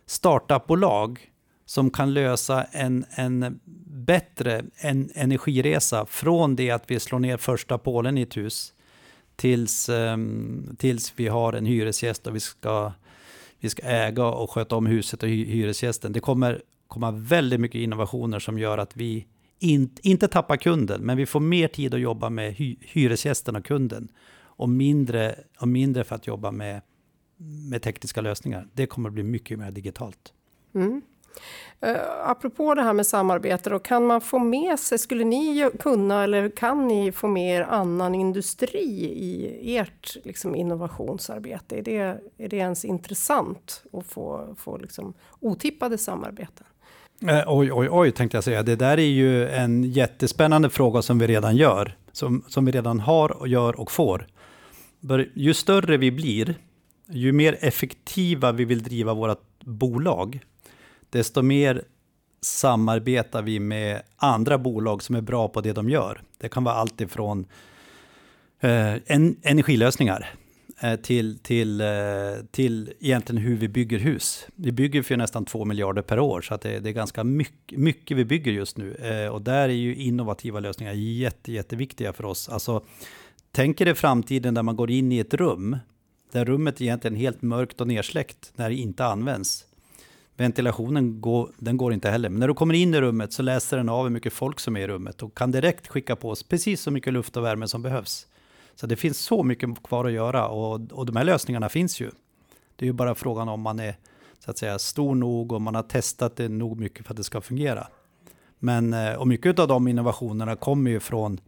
startupbolag 0.06 1.32
som 1.72 1.90
kan 1.90 2.14
lösa 2.14 2.64
en, 2.64 3.06
en 3.10 3.60
bättre 3.86 4.64
en 4.76 5.12
energiresa 5.16 6.06
från 6.06 6.56
det 6.56 6.72
att 6.72 6.92
vi 6.92 7.00
slår 7.00 7.20
ner 7.20 7.38
första 7.38 7.78
pålen 7.78 8.18
i 8.18 8.22
ett 8.22 8.38
hus 8.38 8.74
tills, 9.36 9.90
ehm, 9.90 10.76
tills 10.80 11.14
vi 11.16 11.28
har 11.28 11.54
en 11.54 11.66
hyresgäst 11.66 12.28
och 12.28 12.36
vi 12.36 12.40
ska, 12.40 12.94
vi 13.60 13.70
ska 13.70 13.84
äga 13.84 14.26
och 14.26 14.52
sköta 14.52 14.76
om 14.76 14.86
huset 14.86 15.24
och 15.24 15.30
hyresgästen. 15.30 16.14
Det 16.14 16.20
kommer 16.20 16.62
komma 16.88 17.12
väldigt 17.12 17.60
mycket 17.60 17.82
innovationer 17.82 18.40
som 18.40 18.60
gör 18.60 18.78
att 18.78 18.98
vi 18.98 19.28
in, 19.60 19.98
inte 20.02 20.28
tappar 20.28 20.58
kunden, 20.58 21.02
men 21.02 21.18
vi 21.18 21.26
får 21.26 21.40
mer 21.40 21.68
tid 21.68 21.94
att 21.94 22.02
jobba 22.02 22.30
med 22.30 22.54
hy, 22.54 22.76
hyresgästen 22.82 23.56
och 23.56 23.66
kunden 23.66 24.08
och 24.40 24.70
mindre, 24.70 25.36
och 25.60 25.68
mindre 25.68 26.04
för 26.04 26.16
att 26.16 26.28
jobba 26.28 26.52
med, 26.52 26.82
med 27.70 27.82
tekniska 27.82 28.22
lösningar. 28.22 28.68
Det 28.74 28.86
kommer 28.86 29.10
bli 29.10 29.24
mycket 29.24 29.60
mer 29.60 29.72
digitalt. 29.72 30.34
Mm. 30.76 31.02
Uh, 31.86 31.96
apropå 32.26 32.76
det 32.76 32.82
här 32.82 32.94
med 32.94 33.08
samarbete, 33.08 33.70
då, 33.70 33.80
kan 33.80 34.06
man 34.06 34.22
få 34.22 34.40
med 34.40 34.80
sig, 34.80 34.98
skulle 34.98 35.24
ni 35.24 35.70
kunna 35.80 36.24
eller 36.24 36.50
kan 36.50 36.88
ni 36.88 37.12
få 37.12 37.28
med 37.28 37.60
er 37.60 37.62
annan 37.62 38.16
industri 38.16 38.80
i 39.16 39.78
ert 39.78 40.18
liksom, 40.24 40.56
innovationsarbete? 40.56 41.78
Är 41.78 41.82
det, 41.82 42.18
är 42.38 42.50
det 42.50 42.58
ens 42.58 42.86
intressant 42.86 43.84
att 43.94 44.06
få, 44.06 44.56
få 44.58 44.78
liksom, 44.78 45.14
otippade 45.40 45.98
samarbeten? 45.98 46.66
Eh, 47.28 47.44
oj, 47.48 47.74
oj, 47.74 47.88
oj, 47.92 48.12
tänkte 48.12 48.38
jag 48.38 48.44
säga. 48.44 48.64
Det 48.64 48.76
där 48.76 48.98
är 48.98 49.02
ju 49.02 49.50
en 49.50 49.84
jättespännande 49.84 50.70
fråga 50.70 51.02
som 51.02 51.20
vi 51.20 51.28
redan 51.28 51.56
gör. 51.56 51.98
Som, 52.12 52.44
som 52.48 52.66
vi 52.66 52.72
redan 52.72 53.00
har 53.00 53.32
och 53.32 53.48
gör 53.48 53.80
och 53.80 53.92
får. 53.92 54.28
Ju 55.34 55.54
större 55.54 55.98
vi 55.98 56.12
blir, 56.12 56.56
ju 57.10 57.32
mer 57.32 57.58
effektiva 57.62 58.52
vi 58.52 58.66
vill 58.66 58.84
driva 58.84 59.14
vårt 59.14 59.64
bolag, 59.64 60.40
desto 61.12 61.42
mer 61.42 61.84
samarbetar 62.42 63.42
vi 63.42 63.60
med 63.60 64.02
andra 64.16 64.58
bolag 64.58 65.04
som 65.04 65.16
är 65.16 65.22
bra 65.22 65.48
på 65.48 65.62
det 65.62 65.74
de 65.74 65.90
gör. 65.90 66.22
Det 66.38 66.50
kan 66.50 66.64
vara 66.64 66.76
allt 66.76 67.02
ifrån 67.02 67.46
eh, 68.60 68.94
en, 69.06 69.36
energilösningar 69.42 70.34
eh, 70.80 70.96
till, 70.96 71.40
till, 71.40 71.82
eh, 71.82 71.88
till 72.52 72.94
egentligen 73.00 73.42
hur 73.42 73.58
vi 73.58 73.68
bygger 73.68 74.00
hus. 74.00 74.48
Vi 74.56 74.72
bygger 74.72 75.02
för 75.02 75.18
nästan 75.18 75.46
2 75.46 75.66
miljarder 75.66 76.02
per 76.02 76.20
år, 76.20 76.42
så 76.42 76.54
att 76.54 76.62
det, 76.62 76.80
det 76.80 76.90
är 76.90 76.94
ganska 76.94 77.24
mycket, 77.24 77.80
mycket 77.80 78.18
vi 78.18 78.26
bygger 78.26 78.52
just 78.52 78.78
nu. 78.78 78.96
Eh, 78.96 79.32
och 79.32 79.42
där 79.42 79.70
är 79.70 79.74
ju 79.74 79.96
innovativa 79.96 80.60
lösningar 80.60 80.94
jätte, 80.94 81.52
jätteviktiga 81.52 82.14
för 82.14 82.26
oss. 82.26 82.50
Alltså, 82.50 82.84
tänk 83.52 83.82
er 83.82 83.94
framtiden 83.94 84.54
där 84.54 84.64
man 84.64 84.76
går 84.76 84.92
in 84.92 85.12
i 85.12 85.20
ett 85.20 85.34
rum, 85.34 85.78
där 86.32 86.46
rummet 86.46 86.82
är 86.82 86.86
egentligen 86.86 87.16
helt 87.16 87.42
mörkt 87.42 87.82
och 87.82 87.88
nersläckt 87.88 88.52
när 88.56 88.70
det 88.70 88.76
inte 88.76 89.06
används. 89.06 89.66
Ventilationen 90.38 91.22
går, 91.22 91.52
den 91.58 91.78
går 91.78 91.94
inte 91.94 92.10
heller. 92.10 92.30
Men 92.30 92.40
när 92.40 92.48
du 92.48 92.54
kommer 92.54 92.74
in 92.74 92.94
i 92.94 93.02
rummet 93.02 93.34
så 93.34 93.44
läser 93.44 93.78
den 93.78 93.90
av 93.90 94.04
hur 94.04 94.10
mycket 94.10 94.34
folk 94.34 94.60
som 94.60 94.78
är 94.78 94.82
i 94.82 94.88
rummet 94.88 95.24
och 95.24 95.38
kan 95.38 95.52
direkt 95.52 95.88
skicka 95.88 96.16
på 96.16 96.30
oss 96.30 96.44
precis 96.44 96.82
så 96.82 96.92
mycket 96.92 97.14
luft 97.14 97.38
och 97.38 97.44
värme 97.44 97.68
som 97.68 97.82
behövs. 97.82 98.28
Så 98.76 98.88
det 98.88 98.96
finns 98.96 99.20
så 99.20 99.44
mycket 99.44 99.84
kvar 99.84 100.06
att 100.06 100.12
göra 100.12 100.48
och, 100.48 100.92
och 100.92 101.06
de 101.06 101.16
här 101.16 101.24
lösningarna 101.24 101.70
finns 101.70 102.00
ju. 102.00 102.12
Det 102.76 102.86
är 102.86 102.88
ju 102.88 102.94
bara 102.94 103.16
frågan 103.16 103.50
om 103.50 103.62
man 103.62 103.80
är 103.80 103.96
så 104.40 104.52
att 104.52 104.58
säga 104.58 104.80
stor 104.80 105.16
nog 105.16 105.52
och 105.52 105.62
man 105.62 105.76
har 105.76 105.84
testat 105.84 106.36
det 106.36 106.50
nog 106.50 106.80
mycket 106.80 107.06
för 107.06 107.14
att 107.14 107.18
det 107.18 107.24
ska 107.24 107.42
fungera. 107.42 107.88
Men 108.60 108.94
eh, 108.94 109.14
och 109.14 109.28
mycket 109.28 109.60
av 109.60 109.68
de 109.68 109.88
innovationerna 109.88 110.56
kommer 110.56 110.92
ju 110.92 111.00
från 111.00 111.40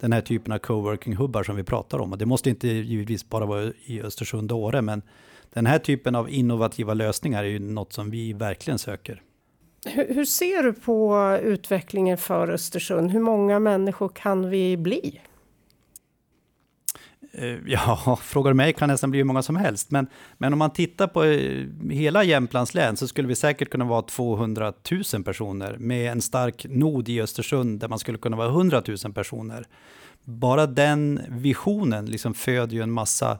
den 0.00 0.12
här 0.12 0.20
typen 0.20 0.52
av 0.52 0.58
coworking-hubbar 0.58 1.42
som 1.42 1.56
vi 1.56 1.62
pratar 1.62 1.98
om. 1.98 2.12
Och 2.12 2.18
det 2.18 2.26
måste 2.26 2.50
inte 2.50 2.68
givetvis 2.68 3.28
bara 3.28 3.46
vara 3.46 3.72
i 3.84 4.02
Östersund 4.02 4.52
och 4.52 4.58
Åre, 4.58 4.82
men 4.82 5.02
den 5.54 5.66
här 5.66 5.78
typen 5.78 6.14
av 6.14 6.30
innovativa 6.30 6.94
lösningar 6.94 7.44
är 7.44 7.48
ju 7.48 7.58
något 7.58 7.92
som 7.92 8.10
vi 8.10 8.32
verkligen 8.32 8.78
söker. 8.78 9.22
Hur, 9.86 10.14
hur 10.14 10.24
ser 10.24 10.62
du 10.62 10.72
på 10.72 11.38
utvecklingen 11.42 12.18
för 12.18 12.50
Östersund? 12.50 13.10
Hur 13.10 13.20
många 13.20 13.58
människor 13.58 14.08
kan 14.08 14.50
vi 14.50 14.76
bli? 14.76 15.20
Eh, 17.32 17.56
ja, 17.66 18.18
frågar 18.22 18.50
du 18.50 18.54
mig 18.54 18.72
kan 18.72 18.88
nästan 18.88 19.10
bli 19.10 19.20
hur 19.20 19.24
många 19.24 19.42
som 19.42 19.56
helst. 19.56 19.90
Men, 19.90 20.06
men 20.38 20.52
om 20.52 20.58
man 20.58 20.70
tittar 20.72 21.06
på 21.06 21.24
eh, 21.24 21.66
hela 21.90 22.24
Jämtlands 22.24 22.74
län 22.74 22.96
så 22.96 23.08
skulle 23.08 23.28
vi 23.28 23.34
säkert 23.34 23.70
kunna 23.70 23.84
vara 23.84 24.02
200 24.02 24.72
000 25.14 25.24
personer 25.24 25.76
med 25.78 26.12
en 26.12 26.22
stark 26.22 26.66
nod 26.68 27.08
i 27.08 27.20
Östersund 27.20 27.80
där 27.80 27.88
man 27.88 27.98
skulle 27.98 28.18
kunna 28.18 28.36
vara 28.36 28.48
100 28.48 28.82
000 29.04 29.12
personer. 29.12 29.66
Bara 30.24 30.66
den 30.66 31.20
visionen 31.28 32.06
liksom 32.06 32.34
föder 32.34 32.74
ju 32.74 32.82
en 32.82 32.90
massa 32.90 33.38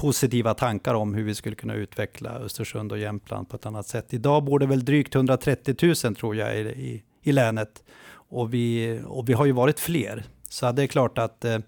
positiva 0.00 0.54
tankar 0.54 0.94
om 0.94 1.14
hur 1.14 1.24
vi 1.24 1.34
skulle 1.34 1.56
kunna 1.56 1.74
utveckla 1.74 2.30
Östersund 2.30 2.92
och 2.92 2.98
Jämtland 2.98 3.48
på 3.48 3.56
ett 3.56 3.66
annat 3.66 3.86
sätt. 3.86 4.14
Idag 4.14 4.44
bor 4.44 4.58
det 4.58 4.66
väl 4.66 4.84
drygt 4.84 5.14
130 5.14 5.94
000 6.04 6.14
tror 6.16 6.36
jag 6.36 6.58
i, 6.58 6.60
i, 6.60 7.02
i 7.22 7.32
länet 7.32 7.84
och 8.12 8.54
vi, 8.54 9.00
och 9.06 9.28
vi 9.28 9.32
har 9.32 9.46
ju 9.46 9.52
varit 9.52 9.80
fler. 9.80 10.24
Så 10.48 10.72
det 10.72 10.82
är 10.82 10.86
klart 10.86 11.18
att 11.18 11.44
eh, 11.44 11.58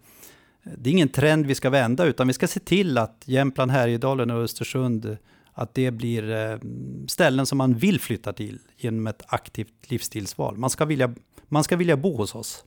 det 0.62 0.90
är 0.90 0.92
ingen 0.92 1.09
trend 1.09 1.47
vi 1.47 1.55
ska 1.55 1.71
vända, 1.71 2.05
utan 2.05 2.27
vi 2.27 2.33
ska 2.33 2.49
se 2.49 2.61
till 2.61 2.99
att 2.99 3.23
Jämtland, 3.25 3.71
Härjedalen 3.71 4.31
och 4.31 4.42
Östersund, 4.42 5.16
att 5.53 5.75
det 5.75 5.90
blir 5.90 6.31
eh, 6.31 6.59
ställen 7.09 7.47
som 7.47 7.59
man 7.59 7.75
vill 7.75 8.01
flytta 8.01 8.33
till 8.33 8.59
genom 8.77 9.07
ett 9.07 9.23
aktivt 9.27 9.90
livsstilsval. 9.90 10.57
Man 10.57 10.71
ska 10.71 10.85
vilja, 10.85 11.14
man 11.49 11.64
ska 11.64 11.77
vilja 11.77 11.97
bo 11.97 12.16
hos 12.16 12.35
oss. 12.35 12.64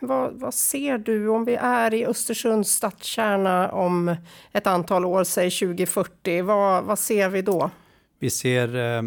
Vad, 0.00 0.40
vad, 0.40 0.54
ser 0.54 0.98
du 0.98 1.28
om 1.28 1.44
vi 1.44 1.54
är 1.54 1.94
i 1.94 2.06
Östersunds 2.06 2.70
stadskärna 2.70 3.72
om 3.72 4.16
ett 4.52 4.66
antal 4.66 5.04
år, 5.04 5.24
säg 5.24 5.50
2040? 5.50 6.42
Vad, 6.42 6.84
vad 6.84 6.98
ser 6.98 7.28
vi 7.28 7.42
då? 7.42 7.70
Vi 8.18 8.30
ser 8.30 8.76
eh, 8.76 9.02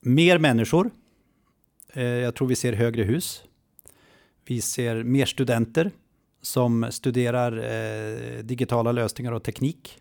mer 0.00 0.38
människor. 0.38 0.90
Eh, 1.92 2.04
jag 2.04 2.34
tror 2.34 2.48
vi 2.48 2.56
ser 2.56 2.72
högre 2.72 3.02
hus. 3.02 3.42
Vi 4.44 4.60
ser 4.60 5.02
mer 5.02 5.26
studenter 5.26 5.90
som 6.42 6.86
studerar 6.90 7.52
eh, 7.58 8.38
digitala 8.42 8.92
lösningar 8.92 9.32
och 9.32 9.42
teknik 9.42 9.98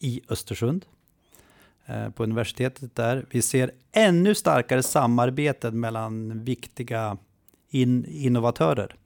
i 0.00 0.20
Östersund 0.28 0.86
eh, 1.86 2.10
på 2.10 2.22
universitetet 2.22 2.96
där. 2.96 3.26
Vi 3.30 3.42
ser 3.42 3.70
ännu 3.92 4.34
starkare 4.34 4.82
samarbeten 4.82 5.80
mellan 5.80 6.44
viktiga 6.44 7.18
in 7.70 8.04
innovatörer. 8.08 8.96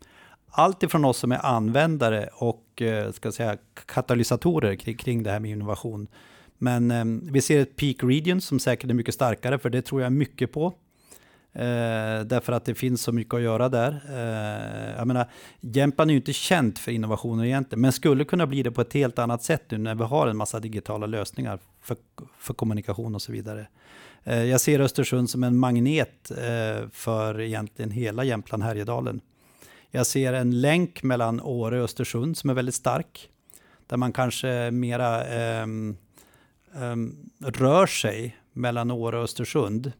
Allt 0.58 0.82
ifrån 0.82 1.04
oss 1.04 1.18
som 1.18 1.32
är 1.32 1.46
användare 1.46 2.28
och 2.32 2.82
eh, 2.82 3.12
ska 3.12 3.32
säga, 3.32 3.56
katalysatorer 3.86 4.76
kring, 4.76 4.96
kring 4.96 5.22
det 5.22 5.30
här 5.30 5.40
med 5.40 5.50
innovation. 5.50 6.08
Men 6.58 6.90
eh, 6.90 7.04
vi 7.32 7.40
ser 7.40 7.60
ett 7.60 7.76
peak 7.76 7.96
region 8.02 8.40
som 8.40 8.58
säkert 8.58 8.90
är 8.90 8.94
mycket 8.94 9.14
starkare, 9.14 9.58
för 9.58 9.70
det 9.70 9.82
tror 9.82 10.02
jag 10.02 10.12
mycket 10.12 10.52
på. 10.52 10.66
Eh, 11.52 12.20
därför 12.24 12.52
att 12.52 12.64
det 12.64 12.74
finns 12.74 13.02
så 13.02 13.12
mycket 13.12 13.34
att 13.34 13.40
göra 13.40 13.68
där. 13.68 14.02
Eh, 14.08 14.96
jag 14.98 15.06
menar, 15.06 15.30
Jämtland 15.60 16.10
är 16.10 16.12
ju 16.12 16.18
inte 16.18 16.32
känt 16.32 16.78
för 16.78 16.92
innovationer 16.92 17.44
egentligen, 17.44 17.80
men 17.80 17.92
skulle 17.92 18.24
kunna 18.24 18.46
bli 18.46 18.62
det 18.62 18.70
på 18.70 18.80
ett 18.80 18.92
helt 18.92 19.18
annat 19.18 19.42
sätt 19.42 19.62
nu 19.68 19.78
när 19.78 19.94
vi 19.94 20.04
har 20.04 20.26
en 20.26 20.36
massa 20.36 20.60
digitala 20.60 21.06
lösningar 21.06 21.58
för, 21.82 21.96
för 22.38 22.54
kommunikation 22.54 23.14
och 23.14 23.22
så 23.22 23.32
vidare. 23.32 23.66
Eh, 24.24 24.44
jag 24.44 24.60
ser 24.60 24.80
Östersund 24.80 25.30
som 25.30 25.44
en 25.44 25.58
magnet 25.58 26.30
eh, 26.30 26.88
för 26.92 27.40
egentligen 27.40 27.90
hela 27.90 28.24
Jämtland 28.24 28.62
Härjedalen. 28.62 29.20
Jag 29.96 30.06
ser 30.06 30.32
en 30.32 30.60
länk 30.60 31.02
mellan 31.02 31.40
Åre 31.40 31.78
och 31.78 31.84
Östersund 31.84 32.36
som 32.36 32.50
är 32.50 32.54
väldigt 32.54 32.74
stark, 32.74 33.30
där 33.86 33.96
man 33.96 34.12
kanske 34.12 34.70
mera 34.70 35.62
um, 35.62 35.96
um, 36.74 37.30
rör 37.44 37.86
sig 37.86 38.36
mellan 38.52 38.90
Åre 38.90 39.16
och 39.16 39.24
Östersund 39.24 39.92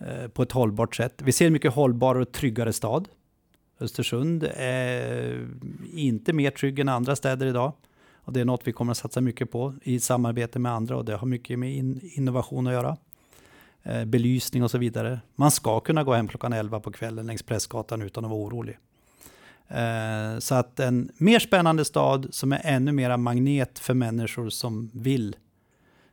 uh, 0.00 0.28
på 0.28 0.42
ett 0.42 0.52
hållbart 0.52 0.96
sätt. 0.96 1.22
Vi 1.24 1.32
ser 1.32 1.46
en 1.46 1.52
mycket 1.52 1.72
hållbarare 1.72 2.22
och 2.22 2.32
tryggare 2.32 2.72
stad. 2.72 3.08
Östersund 3.80 4.48
är 4.56 5.48
inte 5.92 6.32
mer 6.32 6.50
trygg 6.50 6.78
än 6.78 6.88
andra 6.88 7.16
städer 7.16 7.46
idag. 7.46 7.72
Och 8.14 8.32
det 8.32 8.40
är 8.40 8.44
något 8.44 8.62
vi 8.64 8.72
kommer 8.72 8.92
att 8.92 8.98
satsa 8.98 9.20
mycket 9.20 9.50
på 9.50 9.74
i 9.82 10.00
samarbete 10.00 10.58
med 10.58 10.72
andra 10.72 10.96
och 10.96 11.04
det 11.04 11.16
har 11.16 11.26
mycket 11.26 11.58
med 11.58 11.72
innovation 12.02 12.66
att 12.66 12.72
göra. 12.72 12.96
Eh, 13.82 14.04
belysning 14.04 14.62
och 14.62 14.70
så 14.70 14.78
vidare. 14.78 15.20
Man 15.34 15.50
ska 15.50 15.80
kunna 15.80 16.04
gå 16.04 16.12
hem 16.12 16.28
klockan 16.28 16.52
11 16.52 16.80
på 16.80 16.92
kvällen 16.92 17.26
längs 17.26 17.42
Prästgatan 17.42 18.02
utan 18.02 18.24
att 18.24 18.30
vara 18.30 18.40
orolig. 18.40 18.78
Eh, 19.68 20.38
så 20.38 20.54
att 20.54 20.80
en 20.80 21.10
mer 21.18 21.38
spännande 21.38 21.84
stad 21.84 22.26
som 22.30 22.52
är 22.52 22.60
ännu 22.64 22.92
mera 22.92 23.16
magnet 23.16 23.78
för 23.78 23.94
människor 23.94 24.48
som 24.48 24.90
vill, 24.94 25.36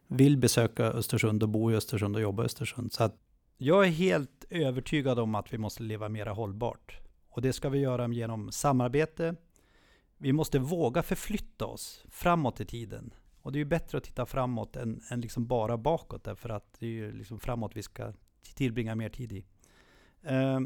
vill 0.08 0.38
besöka 0.38 0.84
Östersund 0.84 1.44
och 1.44 1.50
bo 1.50 1.72
i 1.72 1.76
Östersund 1.76 2.16
och 2.16 2.22
jobba 2.22 2.44
i 2.44 2.46
Östersund. 2.46 2.94
Så 2.94 3.04
att 3.04 3.16
jag 3.58 3.86
är 3.86 3.90
helt 3.90 4.46
övertygad 4.50 5.20
om 5.20 5.36
att 5.36 5.54
vi 5.54 5.58
måste 5.58 5.84
leva 5.84 6.10
mer 6.10 6.26
hållbart. 6.26 7.00
Och 7.30 7.42
det 7.42 7.54
ska 7.54 7.70
vi 7.70 7.80
göra 7.80 8.08
genom 8.08 8.52
samarbete. 8.52 9.36
Vi 10.18 10.34
måste 10.34 10.60
våga 10.60 11.04
förflytta 11.04 11.66
oss 11.66 12.04
framåt 12.10 12.62
i 12.62 12.66
tiden 12.66 13.14
Och 13.42 13.52
det 13.52 13.58
är 13.58 13.60
ju 13.60 13.66
bättre 13.66 13.98
att 13.98 14.04
titta 14.04 14.26
framåt 14.26 14.76
än, 14.76 15.02
än 15.10 15.22
liksom 15.22 15.48
bara 15.48 15.78
bakåt 15.78 16.24
därför 16.24 16.50
att 16.50 16.76
det 16.80 16.86
är 16.86 16.90
ju 16.90 17.12
liksom 17.12 17.40
framåt 17.40 17.72
vi 17.76 17.84
ska 17.84 18.14
tillbringa 18.56 18.96
mer 18.96 19.10
tid 19.10 19.32
i. 19.32 19.46
Eh, 20.24 20.60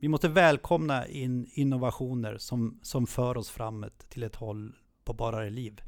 vi 0.00 0.08
måste 0.08 0.28
välkomna 0.28 1.06
in 1.06 1.50
innovationer 1.52 2.38
som, 2.38 2.78
som 2.82 3.06
för 3.06 3.36
oss 3.36 3.50
framåt 3.50 3.98
till 4.08 4.22
ett 4.22 4.36
håll 4.36 4.72
på 5.04 5.12
bara 5.12 5.42
liv. 5.42 5.80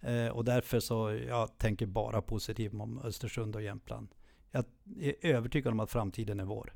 Eh, 0.00 0.26
och 0.26 0.44
därför 0.44 0.80
så 0.80 1.20
jag 1.28 1.58
tänker 1.58 1.86
bara 1.86 2.22
positivt 2.22 2.74
om 2.74 3.00
Östersund 3.04 3.56
och 3.56 3.62
Jämtland. 3.62 4.08
Jag 4.50 4.64
är 5.00 5.14
övertygad 5.20 5.72
om 5.72 5.80
att 5.80 5.90
framtiden 5.90 6.40
är 6.40 6.44
vår. 6.44 6.72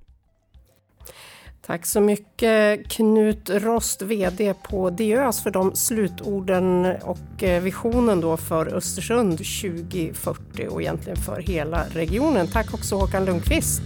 Tack 1.62 1.87
så 1.87 2.01
mycket 2.01 2.91
Knut 2.91 3.51
Rost, 3.51 4.03
VD 4.03 4.55
på 4.55 4.91
Diös 4.91 5.43
för 5.43 5.51
de 5.51 5.75
slutorden 5.75 6.97
och 7.03 7.43
eh, 7.43 7.62
visionen 7.62 8.21
då 8.21 8.37
för 8.37 8.75
Östersund 8.75 9.39
2040 9.39 10.69
och 10.69 10.83
egentligen 10.83 11.17
för 11.17 11.41
hela 11.41 11.85
regionen. 11.89 12.47
Tack 12.47 12.75
också 12.75 12.97
Håkan 12.97 13.25
Lundqvist. 13.25 13.83